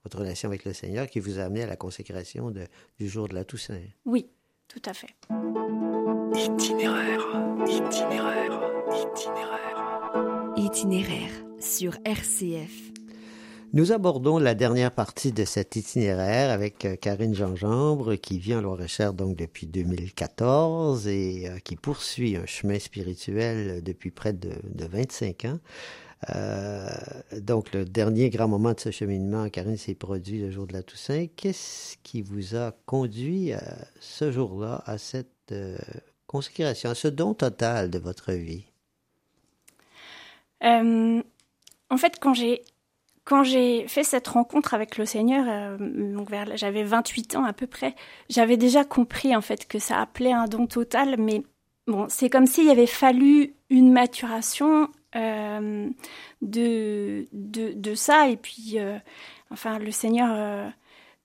votre 0.04 0.18
relation 0.18 0.48
avec 0.48 0.64
le 0.64 0.72
Seigneur 0.72 1.06
qui 1.08 1.18
vous 1.20 1.38
a 1.38 1.42
amené 1.44 1.62
à 1.62 1.66
la 1.66 1.76
consécration 1.76 2.50
de- 2.50 2.66
du 2.98 3.08
jour 3.08 3.26
de 3.28 3.34
la 3.34 3.44
Toussaint. 3.44 3.80
Oui, 4.04 4.26
tout 4.68 4.82
à 4.86 4.92
fait. 4.94 5.08
Itinéraire, 6.34 7.20
itinéraire, 7.66 8.60
itinéraire. 8.90 10.52
Itinéraire 10.56 11.30
sur 11.60 11.96
RCF. 12.04 12.70
Nous 13.72 13.90
abordons 13.90 14.38
la 14.38 14.54
dernière 14.54 14.92
partie 14.92 15.32
de 15.32 15.44
cet 15.44 15.74
itinéraire 15.74 16.50
avec 16.50 16.84
euh, 16.84 16.94
Karine 16.94 17.34
Gingembre 17.34 18.14
qui 18.14 18.38
vit 18.38 18.54
en 18.54 18.60
Loire-et-Cher 18.60 19.14
donc 19.14 19.36
depuis 19.36 19.66
2014 19.66 21.08
et 21.08 21.48
euh, 21.48 21.58
qui 21.58 21.74
poursuit 21.74 22.36
un 22.36 22.46
chemin 22.46 22.78
spirituel 22.78 23.82
depuis 23.82 24.12
près 24.12 24.32
de, 24.32 24.50
de 24.72 24.84
25 24.86 25.44
ans. 25.46 25.58
Euh, 26.34 26.88
donc 27.40 27.72
le 27.72 27.84
dernier 27.84 28.30
grand 28.30 28.48
moment 28.48 28.72
de 28.72 28.80
ce 28.80 28.90
cheminement, 28.90 29.48
Karine, 29.48 29.76
s'est 29.76 29.94
produit 29.94 30.38
le 30.38 30.50
jour 30.50 30.66
de 30.66 30.72
la 30.72 30.82
Toussaint. 30.82 31.26
Qu'est-ce 31.36 31.96
qui 32.02 32.22
vous 32.22 32.56
a 32.56 32.72
conduit 32.86 33.52
à 33.52 33.62
ce 34.00 34.32
jour-là 34.32 34.82
à 34.86 34.98
cette 34.98 35.28
euh, 35.52 35.76
consécration, 36.26 36.90
à 36.90 36.94
ce 36.94 37.08
don 37.08 37.34
total 37.34 37.90
de 37.90 37.98
votre 37.98 38.32
vie? 38.32 38.64
Euh, 40.62 41.22
en 41.90 41.96
fait, 41.96 42.18
quand 42.20 42.34
j'ai 42.34 42.62
quand 43.24 43.42
j'ai 43.42 43.88
fait 43.88 44.04
cette 44.04 44.28
rencontre 44.28 44.74
avec 44.74 44.98
le 44.98 45.06
Seigneur, 45.06 45.46
euh, 45.48 46.56
j'avais 46.56 46.84
28 46.84 47.36
ans 47.36 47.44
à 47.44 47.54
peu 47.54 47.66
près, 47.66 47.94
j'avais 48.28 48.58
déjà 48.58 48.84
compris 48.84 49.34
en 49.34 49.40
fait 49.40 49.66
que 49.66 49.78
ça 49.78 49.98
appelait 50.00 50.32
un 50.32 50.44
don 50.44 50.66
total, 50.66 51.16
mais 51.18 51.42
bon, 51.86 52.06
c'est 52.10 52.28
comme 52.28 52.46
s'il 52.46 52.66
y 52.66 52.70
avait 52.70 52.86
fallu 52.86 53.54
une 53.70 53.92
maturation 53.92 54.88
euh, 55.16 55.88
de, 56.42 57.26
de, 57.32 57.94
ça. 57.94 58.28
Et 58.28 58.36
puis, 58.36 58.74
euh, 58.78 58.98
enfin, 59.50 59.78
le 59.78 59.90
Seigneur 59.90 60.28
euh, 60.32 60.68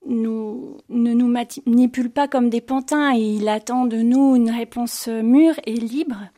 nous, 0.06 0.78
ne 0.88 1.12
nous 1.12 1.26
manipule 1.26 2.10
pas 2.10 2.28
comme 2.28 2.50
des 2.50 2.60
pantins 2.60 3.14
et 3.14 3.20
il 3.20 3.48
attend 3.48 3.86
de 3.86 3.98
nous 3.98 4.36
une 4.36 4.50
réponse 4.50 5.08
mûre 5.08 5.54
et 5.64 5.74
libre. 5.74 6.28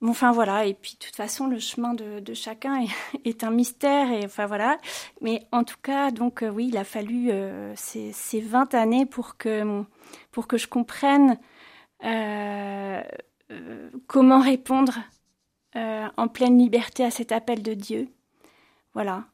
Bon, 0.00 0.10
enfin 0.10 0.32
voilà, 0.32 0.66
et 0.66 0.74
puis 0.74 0.96
de 0.98 1.06
toute 1.06 1.14
façon, 1.14 1.46
le 1.46 1.60
chemin 1.60 1.94
de, 1.94 2.34
chacun 2.34 2.84
est, 3.24 3.44
un 3.44 3.52
mystère, 3.52 4.10
et 4.10 4.24
enfin 4.24 4.46
voilà. 4.46 4.78
Mais 5.20 5.46
en 5.52 5.62
tout 5.62 5.76
cas, 5.80 6.10
donc 6.10 6.44
oui, 6.52 6.68
il 6.68 6.76
a 6.76 6.84
fallu 6.84 7.30
ces, 7.76 8.10
ces 8.12 8.40
20 8.40 8.74
années 8.74 9.06
pour 9.06 9.36
que, 9.36 9.84
pour 10.32 10.48
que 10.48 10.56
je 10.56 10.66
comprenne 10.66 11.38
comment 14.08 14.40
répondre 14.40 14.98
euh, 15.76 16.06
en 16.16 16.28
pleine 16.28 16.58
liberté 16.58 17.04
à 17.04 17.10
cet 17.10 17.32
appel 17.32 17.62
de 17.62 17.74
Dieu. 17.74 18.08
Voilà. 18.94 19.24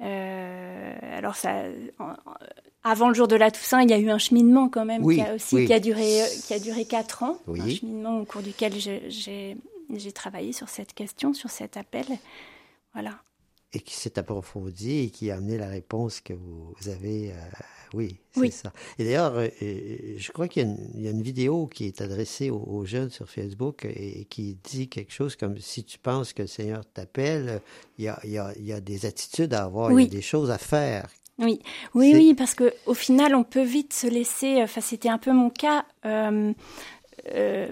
alors 0.00 1.36
ça, 1.36 1.62
en, 1.98 2.14
avant 2.82 3.08
le 3.08 3.14
jour 3.14 3.28
de 3.28 3.36
la 3.36 3.50
Toussaint, 3.50 3.82
il 3.82 3.90
y 3.90 3.92
a 3.92 3.98
eu 3.98 4.10
un 4.10 4.18
cheminement 4.18 4.68
quand 4.68 4.84
même 4.84 5.04
oui, 5.04 5.16
qui 5.16 5.22
a 5.22 5.34
aussi 5.34 5.54
oui. 5.54 5.66
qui 5.66 5.72
a 5.72 5.80
duré 5.80 6.22
qui 6.46 6.54
a 6.54 6.58
duré 6.58 6.84
quatre 6.84 7.22
ans, 7.22 7.38
Oui. 7.46 7.60
un 7.60 7.68
cheminement 7.68 8.18
au 8.20 8.24
cours 8.24 8.42
duquel 8.42 8.72
j'ai 8.74 9.56
j'ai 9.92 10.12
travaillé 10.12 10.52
sur 10.52 10.68
cette 10.68 10.94
question, 10.94 11.34
sur 11.34 11.50
cet 11.50 11.76
appel. 11.76 12.06
Voilà. 12.94 13.22
Et 13.72 13.80
qui 13.80 13.94
s'est 13.94 14.18
approfondi 14.18 15.00
et 15.04 15.10
qui 15.10 15.30
a 15.30 15.36
amené 15.36 15.58
la 15.58 15.68
réponse 15.68 16.20
que 16.20 16.32
vous 16.32 16.74
avez. 16.88 17.32
Euh, 17.94 17.96
oui, 17.98 18.16
c'est 18.32 18.40
Oui. 18.40 18.50
ça. 18.50 18.72
Et 18.98 19.04
d'ailleurs, 19.04 19.34
euh, 19.36 19.48
euh, 19.62 20.14
je 20.16 20.30
crois 20.32 20.48
qu'il 20.48 20.62
y, 20.62 20.66
a 20.66 20.68
une- 20.68 20.90
il 20.94 21.02
y 21.02 21.08
a 21.08 21.10
une 21.10 21.22
vidéo 21.22 21.66
qui 21.66 21.86
est 21.86 22.00
adressée 22.00 22.50
aux, 22.50 22.62
aux 22.66 22.84
jeunes 22.84 23.10
sur 23.10 23.28
Facebook 23.28 23.84
et, 23.84 24.24
qui 24.30 24.56
dit 24.64 24.88
quelque 24.88 25.12
chose 25.12 25.36
comme 25.36 25.58
si 25.58 25.84
tu 25.84 25.98
penses 25.98 26.32
que 26.32 26.42
le 26.42 26.48
Seigneur 26.48 26.84
t'appelle, 26.92 27.60
il 27.98 28.04
y 28.04 28.08
a, 28.08 28.20
il 28.24 28.30
y, 28.30 28.38
a, 28.38 28.52
il 28.56 28.66
y 28.66 28.72
a 28.72 28.80
des 28.80 29.06
attitudes 29.06 29.52
à 29.54 29.64
avoir, 29.64 29.90
il 29.92 30.04
y 30.04 30.06
a 30.06 30.08
des 30.10 30.22
choses 30.22 30.50
à 30.50 30.58
faire. 30.58 31.08
Oui, 31.38 31.58
oui, 31.94 32.12
oui, 32.14 32.34
parce 32.34 32.54
que 32.54 32.74
au 32.84 32.92
final, 32.92 33.34
on 33.34 33.44
peut 33.44 33.62
vite 33.64 33.94
se 33.94 34.06
laisser. 34.06 34.62
Enfin, 34.62 34.82
c'était 34.82 35.08
un 35.08 35.16
peu 35.16 35.32
mon 35.32 35.48
cas. 35.48 35.86
euh, 36.04 36.52
euh, 37.34 37.68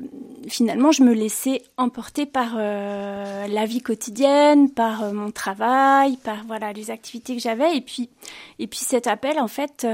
finalement, 0.48 0.92
je 0.92 1.02
me 1.02 1.12
laissais 1.12 1.62
emporter 1.76 2.26
par 2.26 2.54
euh, 2.56 3.46
la 3.46 3.66
vie 3.66 3.80
quotidienne, 3.80 4.70
par 4.70 5.04
euh, 5.04 5.12
mon 5.12 5.30
travail, 5.30 6.16
par 6.18 6.44
voilà 6.46 6.72
les 6.72 6.90
activités 6.90 7.34
que 7.34 7.42
j'avais, 7.42 7.76
et 7.76 7.80
puis 7.80 8.10
et 8.58 8.66
puis 8.66 8.80
cet 8.80 9.06
appel, 9.06 9.38
en 9.38 9.48
fait, 9.48 9.86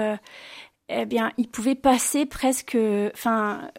eh 0.88 1.06
bien, 1.06 1.32
il 1.38 1.48
pouvait 1.48 1.74
passer 1.74 2.26
presque, 2.26 2.76
enfin, 3.14 3.70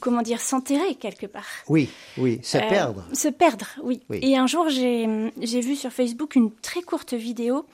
comment 0.00 0.22
dire, 0.22 0.40
s'enterrer 0.40 0.94
quelque 0.94 1.26
part. 1.26 1.46
Oui, 1.68 1.88
oui, 2.18 2.40
se 2.42 2.58
perdre. 2.58 3.04
Se 3.12 3.28
perdre, 3.28 3.66
oui. 3.82 4.02
Oui. 4.08 4.18
Et 4.22 4.36
un 4.36 4.46
jour, 4.46 4.68
j'ai 4.68 5.30
j'ai 5.40 5.60
vu 5.60 5.76
sur 5.76 5.90
Facebook 5.90 6.34
une 6.34 6.52
très 6.52 6.82
courte 6.82 7.14
vidéo 7.14 7.66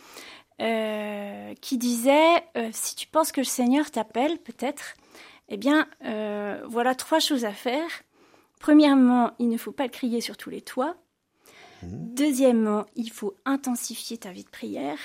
qui 1.61 1.77
disait 1.77 2.45
si 2.71 2.95
tu 2.95 3.09
penses 3.09 3.33
que 3.33 3.41
le 3.41 3.47
Seigneur 3.47 3.91
t'appelle, 3.91 4.38
peut-être, 4.38 4.95
eh 5.53 5.59
bien, 5.59 5.87
euh, 6.05 6.62
voilà 6.67 6.95
trois 6.95 7.21
choses 7.21 7.45
à 7.45 7.53
faire. 7.53 7.91
Premièrement, 8.59 9.33
il 9.38 9.51
ne 9.51 9.59
faut 9.59 9.71
pas 9.71 9.85
le 9.85 9.91
crier 9.91 10.23
sur 10.23 10.38
tous 10.38 10.49
les 10.49 10.62
toits. 10.62 10.97
Deuxièmement, 11.83 12.87
il 12.95 13.11
faut 13.11 13.37
intensifier 13.45 14.17
ta 14.17 14.33
vie 14.33 14.45
de 14.45 14.49
prière. 14.49 14.99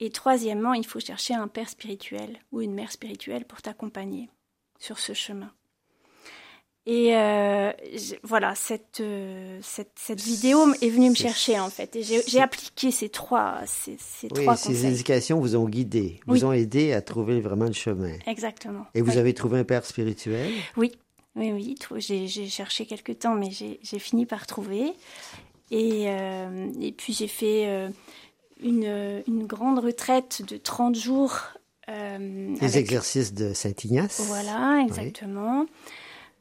Et 0.00 0.10
troisièmement, 0.10 0.72
il 0.72 0.86
faut 0.86 1.00
chercher 1.00 1.34
un 1.34 1.48
père 1.48 1.68
spirituel 1.68 2.38
ou 2.52 2.62
une 2.62 2.72
mère 2.72 2.90
spirituelle 2.90 3.44
pour 3.44 3.60
t'accompagner 3.60 4.30
sur 4.78 4.98
ce 4.98 5.12
chemin. 5.12 5.52
Et 6.88 7.16
euh, 7.16 7.72
voilà, 8.22 8.54
cette, 8.54 9.00
euh, 9.00 9.58
cette, 9.60 9.90
cette 9.96 10.20
vidéo 10.20 10.72
est 10.80 10.88
venue 10.88 11.10
me 11.10 11.14
chercher 11.16 11.58
en 11.58 11.68
fait. 11.68 11.96
Et 11.96 12.02
j'ai 12.02 12.40
appliqué 12.40 12.92
ces 12.92 13.08
trois, 13.08 13.58
ces, 13.66 13.96
ces 13.98 14.28
Oui, 14.30 14.44
trois 14.44 14.56
ces 14.56 14.68
conseils. 14.68 14.86
indications 14.86 15.40
vous 15.40 15.56
ont 15.56 15.68
guidé, 15.68 16.20
Oui. 16.28 16.38
vous 16.38 16.44
ont 16.44 16.52
aidé 16.52 16.92
à 16.92 17.02
trouver 17.02 17.40
vraiment 17.40 17.64
le 17.64 17.72
chemin. 17.72 18.12
Exactement. 18.28 18.86
Et 18.94 19.00
vous 19.02 19.10
Oui. 19.12 19.18
avez 19.18 19.34
trouvé 19.34 19.58
un 19.58 19.64
père 19.64 19.84
spirituel? 19.84 20.52
Oui, 20.76 20.92
oui, 21.34 21.50
oui. 21.52 21.74
J'ai 21.98 22.46
cherché 22.48 22.86
quelque 22.86 23.10
temps, 23.12 23.34
mais 23.34 23.50
j'ai 23.50 23.98
fini 23.98 24.24
par 24.24 24.46
trouver. 24.46 24.92
Et, 25.72 26.04
euh, 26.06 26.70
et 26.80 26.92
puis 26.92 27.12
j'ai 27.12 27.26
fait 27.26 27.66
euh, 27.66 27.88
une, 28.62 29.22
une 29.26 29.44
grande 29.44 29.80
retraite 29.80 30.42
de 30.46 30.56
30 30.56 30.94
jours. 30.94 31.36
Les 31.88 32.56
avec- 32.60 32.76
exercices 32.76 33.32
de 33.34 33.52
Saint-Ignace 33.52 34.22
Voilà, 34.28 34.82
exactement. 34.86 35.66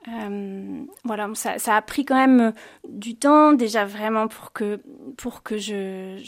Euh, 0.07 0.85
voilà, 1.03 1.31
ça, 1.33 1.75
a 1.75 1.81
pris 1.81 2.05
quand 2.05 2.15
même 2.15 2.53
du 2.87 3.15
temps 3.15 3.53
déjà 3.53 3.85
vraiment 3.85 4.27
pour 4.27 4.53
que, 4.53 4.79
pour 5.17 5.41
que 5.41 5.57
je, 5.57 6.21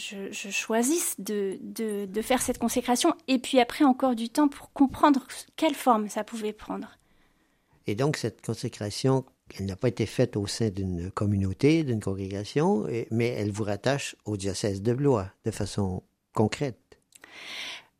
choisisse 0.50 1.14
de, 1.18 1.58
de, 1.62 2.22
faire 2.22 2.42
cette 2.42 2.58
consécration 2.58 3.14
et 3.28 3.38
puis 3.38 3.60
après 3.60 3.84
encore 3.84 4.16
du 4.16 4.30
temps 4.30 4.48
pour 4.48 4.72
comprendre 4.72 5.26
quelle 5.56 5.74
forme 5.74 6.08
ça 6.08 6.24
pouvait 6.24 6.52
prendre. 6.52 6.98
Et 7.86 7.94
donc, 7.94 8.16
cette 8.16 8.44
consécration, 8.44 9.24
elle 9.58 9.66
n'a 9.66 9.76
pas 9.76 9.88
été 9.88 10.06
faite 10.06 10.36
au 10.36 10.46
sein 10.46 10.70
d'une 10.70 11.10
communauté, 11.10 11.84
d'une 11.84 12.00
congrégation, 12.00 12.86
mais 13.10 13.28
elle 13.28 13.52
vous 13.52 13.64
rattache 13.64 14.16
au 14.24 14.36
diocèse 14.36 14.82
de 14.82 14.92
Blois 14.92 15.30
de 15.44 15.50
façon 15.50 16.02
concrète. 16.34 16.98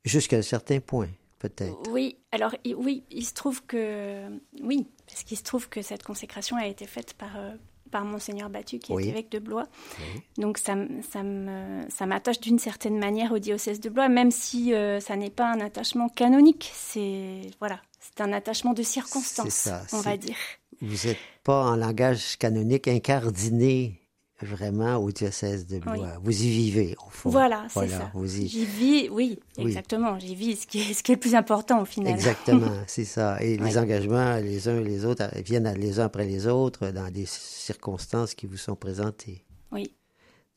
Jusqu'à 0.05 0.39
un 0.39 0.43
certain 0.43 0.81
point, 0.81 1.09
peut-être. 1.39 1.91
Oui, 1.91 2.17
alors 2.33 2.55
oui, 2.77 3.05
il 3.11 3.25
se 3.25 3.35
trouve 3.35 3.65
que 3.65 4.29
oui, 4.63 4.87
parce 5.07 5.23
qu'il 5.25 5.37
se 5.37 5.43
trouve 5.43 5.69
que 5.69 5.83
cette 5.83 6.03
consécration 6.03 6.57
a 6.57 6.67
été 6.67 6.87
faite 6.87 7.15
par 7.15 7.37
euh, 7.37 7.55
par 7.91 8.05
monseigneur 8.05 8.51
Battu 8.51 8.79
qui 8.79 8.93
Oui. 8.93 9.07
est 9.07 9.09
évêque 9.11 9.31
de 9.31 9.39
Blois. 9.39 9.67
Oui. 9.99 10.21
Donc 10.43 10.59
ça 10.59 10.77
ça 11.11 11.23
me 11.23 11.83
ça 11.89 12.07
m'attache 12.07 12.41
d'une 12.41 12.59
certaine 12.59 12.99
manière 12.99 13.33
au 13.33 13.39
diocèse 13.39 13.81
de 13.81 13.89
Blois, 13.89 14.09
même 14.09 14.31
si 14.31 14.75
euh, 14.75 15.01
ça 15.01 15.17
n'est 15.17 15.31
pas 15.31 15.51
un 15.51 15.61
attachement 15.61 16.09
canonique. 16.09 16.71
C'est 16.75 17.43
voilà, 17.61 17.81
c'est 18.01 18.21
un 18.21 18.33
attachement 18.33 18.75
de 18.75 18.83
circonstance, 18.83 19.49
ça, 19.49 19.83
on 19.93 20.01
va 20.01 20.17
dire. 20.17 20.37
Vous 20.81 21.09
n'êtes 21.09 21.19
pas 21.45 21.65
en 21.73 21.77
langage 21.77 22.37
canonique 22.39 22.89
incardiné 22.89 24.01
vraiment 24.41 24.97
au 24.97 25.11
diocèse 25.11 25.67
de 25.67 25.79
Blois. 25.79 26.19
Vous 26.23 26.43
y 26.43 26.49
vivez, 26.51 26.95
au 27.07 27.11
fond. 27.11 27.31
Voilà, 27.31 27.67
c'est 27.69 27.89
ça. 27.89 28.11
Vous 28.15 28.39
y... 28.41 28.47
J'y 28.49 28.65
vis, 28.65 29.09
oui, 29.11 29.39
Oui. 29.59 29.65
exactement. 29.67 30.19
J'y 30.19 30.35
vis, 30.35 30.57
ce 30.63 30.67
qui 30.67 30.79
est 30.81 30.95
ce 30.95 31.03
qui 31.03 31.13
est 31.13 31.17
le 31.17 31.21
plus 31.21 31.35
important 31.35 31.83
au 31.83 31.85
final. 31.85 32.13
Exactement, 32.15 32.71
c'est 32.87 33.05
ça. 33.05 33.43
Et 33.43 33.57
les 33.57 33.79
engagements, 33.79 34.37
les 34.37 34.69
uns 34.69 34.79
et 34.81 34.85
les 34.85 35.05
autres, 35.05 35.25
euh, 35.25 35.41
viennent 35.45 35.73
les 35.75 35.99
uns 36.01 36.05
après 36.05 36.25
les 36.27 36.47
autres 36.47 36.91
dans 36.91 37.11
des 37.11 37.27
circonstances 37.27 38.35
qui 38.35 38.47
vous 38.47 38.57
sont 38.57 38.77
présentées. 38.77 39.45
Oui. 39.73 39.93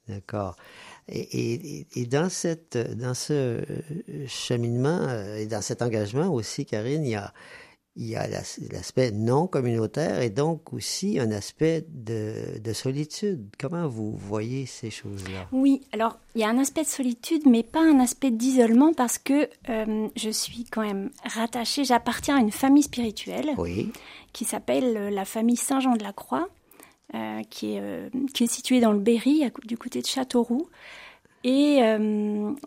D'accord. 0.07 0.55
Et, 1.07 1.19
et- 1.79 1.87
et 1.95 2.05
dans, 2.05 2.29
cette, 2.29 2.77
dans 2.97 3.13
ce 3.13 3.33
euh, 3.33 3.63
cheminement 4.27 4.99
euh, 5.01 5.37
et 5.37 5.45
dans 5.45 5.61
cet 5.61 5.81
engagement 5.81 6.27
aussi, 6.29 6.65
Karine, 6.65 7.03
il 7.03 7.11
y 7.11 7.15
a, 7.15 7.33
il 7.97 8.07
y 8.07 8.15
a 8.15 8.25
l'as- 8.27 8.59
l'aspect 8.71 9.11
non 9.11 9.47
communautaire 9.47 10.21
et 10.21 10.29
donc 10.29 10.71
aussi 10.71 11.19
un 11.19 11.31
aspect 11.31 11.85
de, 11.89 12.57
de 12.59 12.73
solitude. 12.73 13.49
Comment 13.59 13.87
vous 13.87 14.11
voyez 14.15 14.65
ces 14.65 14.89
choses-là? 14.89 15.47
Oui, 15.51 15.81
alors 15.91 16.17
il 16.35 16.41
y 16.41 16.43
a 16.45 16.49
un 16.49 16.57
aspect 16.57 16.83
de 16.83 16.87
solitude, 16.87 17.43
mais 17.45 17.63
pas 17.63 17.81
un 17.81 17.99
aspect 17.99 18.31
d'isolement 18.31 18.93
parce 18.93 19.17
que 19.17 19.49
euh, 19.69 20.07
je 20.15 20.29
suis 20.29 20.63
quand 20.63 20.81
même 20.83 21.09
rattachée, 21.25 21.83
j'appartiens 21.83 22.37
à 22.37 22.39
une 22.39 22.51
famille 22.51 22.83
spirituelle 22.83 23.51
Oui, 23.57 23.91
qui 24.31 24.45
s'appelle 24.45 24.95
euh, 24.95 25.09
la 25.09 25.25
famille 25.25 25.57
Saint-Jean 25.57 25.97
de 25.97 26.03
la 26.03 26.13
Croix, 26.13 26.47
euh, 27.13 27.41
qui, 27.49 27.73
est, 27.73 27.81
euh, 27.81 28.09
qui 28.33 28.45
est 28.45 28.51
située 28.51 28.79
dans 28.79 28.93
le 28.93 28.99
Berry, 28.99 29.43
à 29.43 29.49
du 29.65 29.77
côté 29.77 30.01
de 30.01 30.07
Châteauroux. 30.07 30.69
Et 31.43 31.79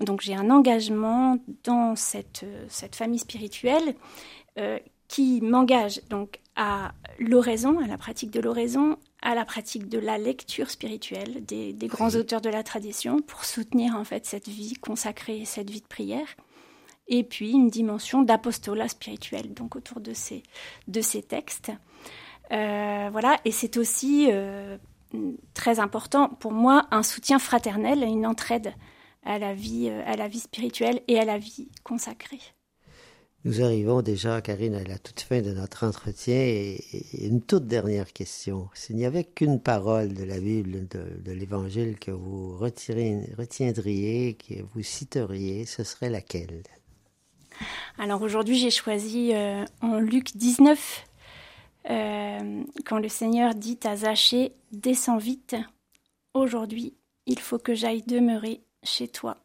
donc 0.01 0.21
j'ai 0.21 0.35
un 0.35 0.51
engagement 0.51 1.39
dans 1.63 1.95
cette, 1.95 2.45
cette 2.69 2.97
famille 2.97 3.21
spirituelle 3.21 3.95
euh, 4.59 4.81
qui 5.09 5.41
m'engage 5.41 6.01
donc 6.09 6.41
à 6.57 6.93
l'oraison, 7.19 7.79
à 7.79 7.87
la 7.87 7.99
pratique 7.99 8.31
de 8.31 8.41
l'oraison, 8.41 8.99
à 9.23 9.35
la 9.35 9.45
pratique 9.45 9.89
de 9.89 9.99
la 9.99 10.19
lecture 10.19 10.71
spirituelle 10.71 11.45
des, 11.45 11.73
des 11.73 11.87
grands 11.87 12.15
auteurs 12.15 12.41
de 12.41 12.51
la 12.51 12.63
tradition 12.63 13.21
pour 13.21 13.45
soutenir 13.45 13.97
en 13.97 14.05
fait 14.05 14.27
cette 14.27 14.49
vie 14.49 14.75
consacrée, 14.75 15.45
cette 15.45 15.71
vie 15.71 15.81
de 15.81 15.87
prière. 15.87 16.29
Et 17.09 17.23
puis 17.23 17.51
une 17.51 17.69
dimension 17.69 18.23
d'apostolat 18.23 18.89
spirituel, 18.89 19.53
donc 19.53 19.77
autour 19.77 20.01
de 20.01 20.15
ces, 20.15 20.43
de 20.89 21.01
ces 21.01 21.23
textes. 21.23 21.71
Euh, 22.53 23.09
voilà, 23.11 23.39
et 23.45 23.51
c'est 23.51 23.77
aussi 23.77 24.29
euh, 24.31 24.77
très 25.55 25.81
important 25.81 26.29
pour 26.29 26.53
moi 26.53 26.87
un 26.91 27.03
soutien 27.03 27.39
fraternel, 27.39 28.03
une 28.03 28.27
entraide 28.27 28.75
à 29.25 29.39
la 29.39 29.55
vie, 29.55 29.89
euh, 29.91 30.03
à 30.07 30.17
la 30.17 30.29
vie 30.29 30.41
spirituelle 30.41 31.01
et 31.09 31.19
à 31.19 31.25
la 31.25 31.39
vie 31.39 31.69
consacrée. 31.83 32.41
Nous 33.45 33.63
arrivons 33.63 34.01
déjà, 34.01 34.41
Karine, 34.41 34.75
à 34.75 34.85
la 34.85 34.99
toute 34.99 35.21
fin 35.21 35.43
de 35.43 35.53
notre 35.53 35.87
entretien 35.87 36.35
et, 36.35 36.83
et 36.93 37.27
une 37.27 37.43
toute 37.43 37.67
dernière 37.67 38.11
question. 38.13 38.71
S'il 38.73 38.97
n'y 38.97 39.05
avait 39.05 39.25
qu'une 39.25 39.61
parole 39.61 40.15
de 40.15 40.25
la 40.25 40.41
Bible, 40.41 40.89
de, 40.89 41.33
l'Évangile 41.33 41.99
que 41.99 42.11
vous 42.11 42.57
retiendriez, 42.57 44.35
que 44.35 44.63
vous 44.73 44.83
citeriez, 44.83 45.67
ce 45.67 45.85
serait 45.85 46.09
laquelle? 46.09 46.63
Alors 47.99 48.23
aujourd'hui, 48.23 48.59
j'ai 48.59 48.71
choisi 48.71 49.35
euh, 49.35 49.65
en 49.83 49.99
Luc 49.99 50.37
19, 50.37 51.05
euh, 51.91 52.65
quand 52.87 52.99
le 52.99 53.09
Seigneur 53.09 53.55
dit 53.55 53.79
à 53.85 53.97
Zachée, 53.97 54.53
descends 54.73 55.19
vite, 55.19 55.55
aujourd'hui, 56.33 56.95
il 57.27 57.39
faut 57.39 57.59
que 57.59 57.75
j'aille 57.75 58.03
demeurer 58.03 58.63
chez 58.83 59.09
toi. 59.09 59.37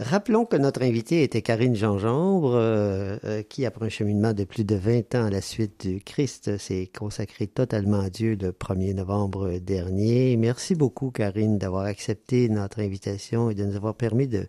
Rappelons 0.00 0.44
que 0.44 0.56
notre 0.56 0.82
invitée 0.82 1.22
était 1.22 1.40
Karine 1.40 1.76
Gingembre, 1.76 2.54
euh, 2.56 3.16
euh, 3.24 3.42
qui, 3.42 3.64
après 3.64 3.86
un 3.86 3.88
cheminement 3.88 4.32
de 4.32 4.42
plus 4.42 4.64
de 4.64 4.74
20 4.74 5.14
ans 5.14 5.26
à 5.26 5.30
la 5.30 5.40
suite 5.40 5.86
du 5.86 6.00
Christ, 6.00 6.58
s'est 6.58 6.90
consacrée 6.98 7.46
totalement 7.46 8.00
à 8.00 8.10
Dieu 8.10 8.36
le 8.40 8.50
1er 8.50 8.94
novembre 8.94 9.58
dernier. 9.58 10.36
Merci 10.36 10.74
beaucoup, 10.74 11.12
Karine, 11.12 11.58
d'avoir 11.58 11.84
accepté 11.84 12.48
notre 12.48 12.80
invitation 12.80 13.50
et 13.50 13.54
de 13.54 13.64
nous 13.64 13.76
avoir 13.76 13.94
permis 13.94 14.26
de 14.26 14.48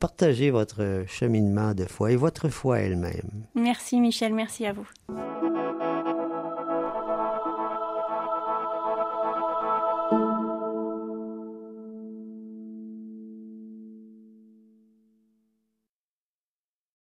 partager 0.00 0.50
votre 0.50 1.04
cheminement 1.06 1.74
de 1.74 1.84
foi 1.84 2.12
et 2.12 2.16
votre 2.16 2.48
foi 2.48 2.78
elle-même. 2.78 3.44
Merci 3.54 4.00
Michel, 4.00 4.32
merci 4.32 4.64
à 4.64 4.72
vous. 4.72 4.88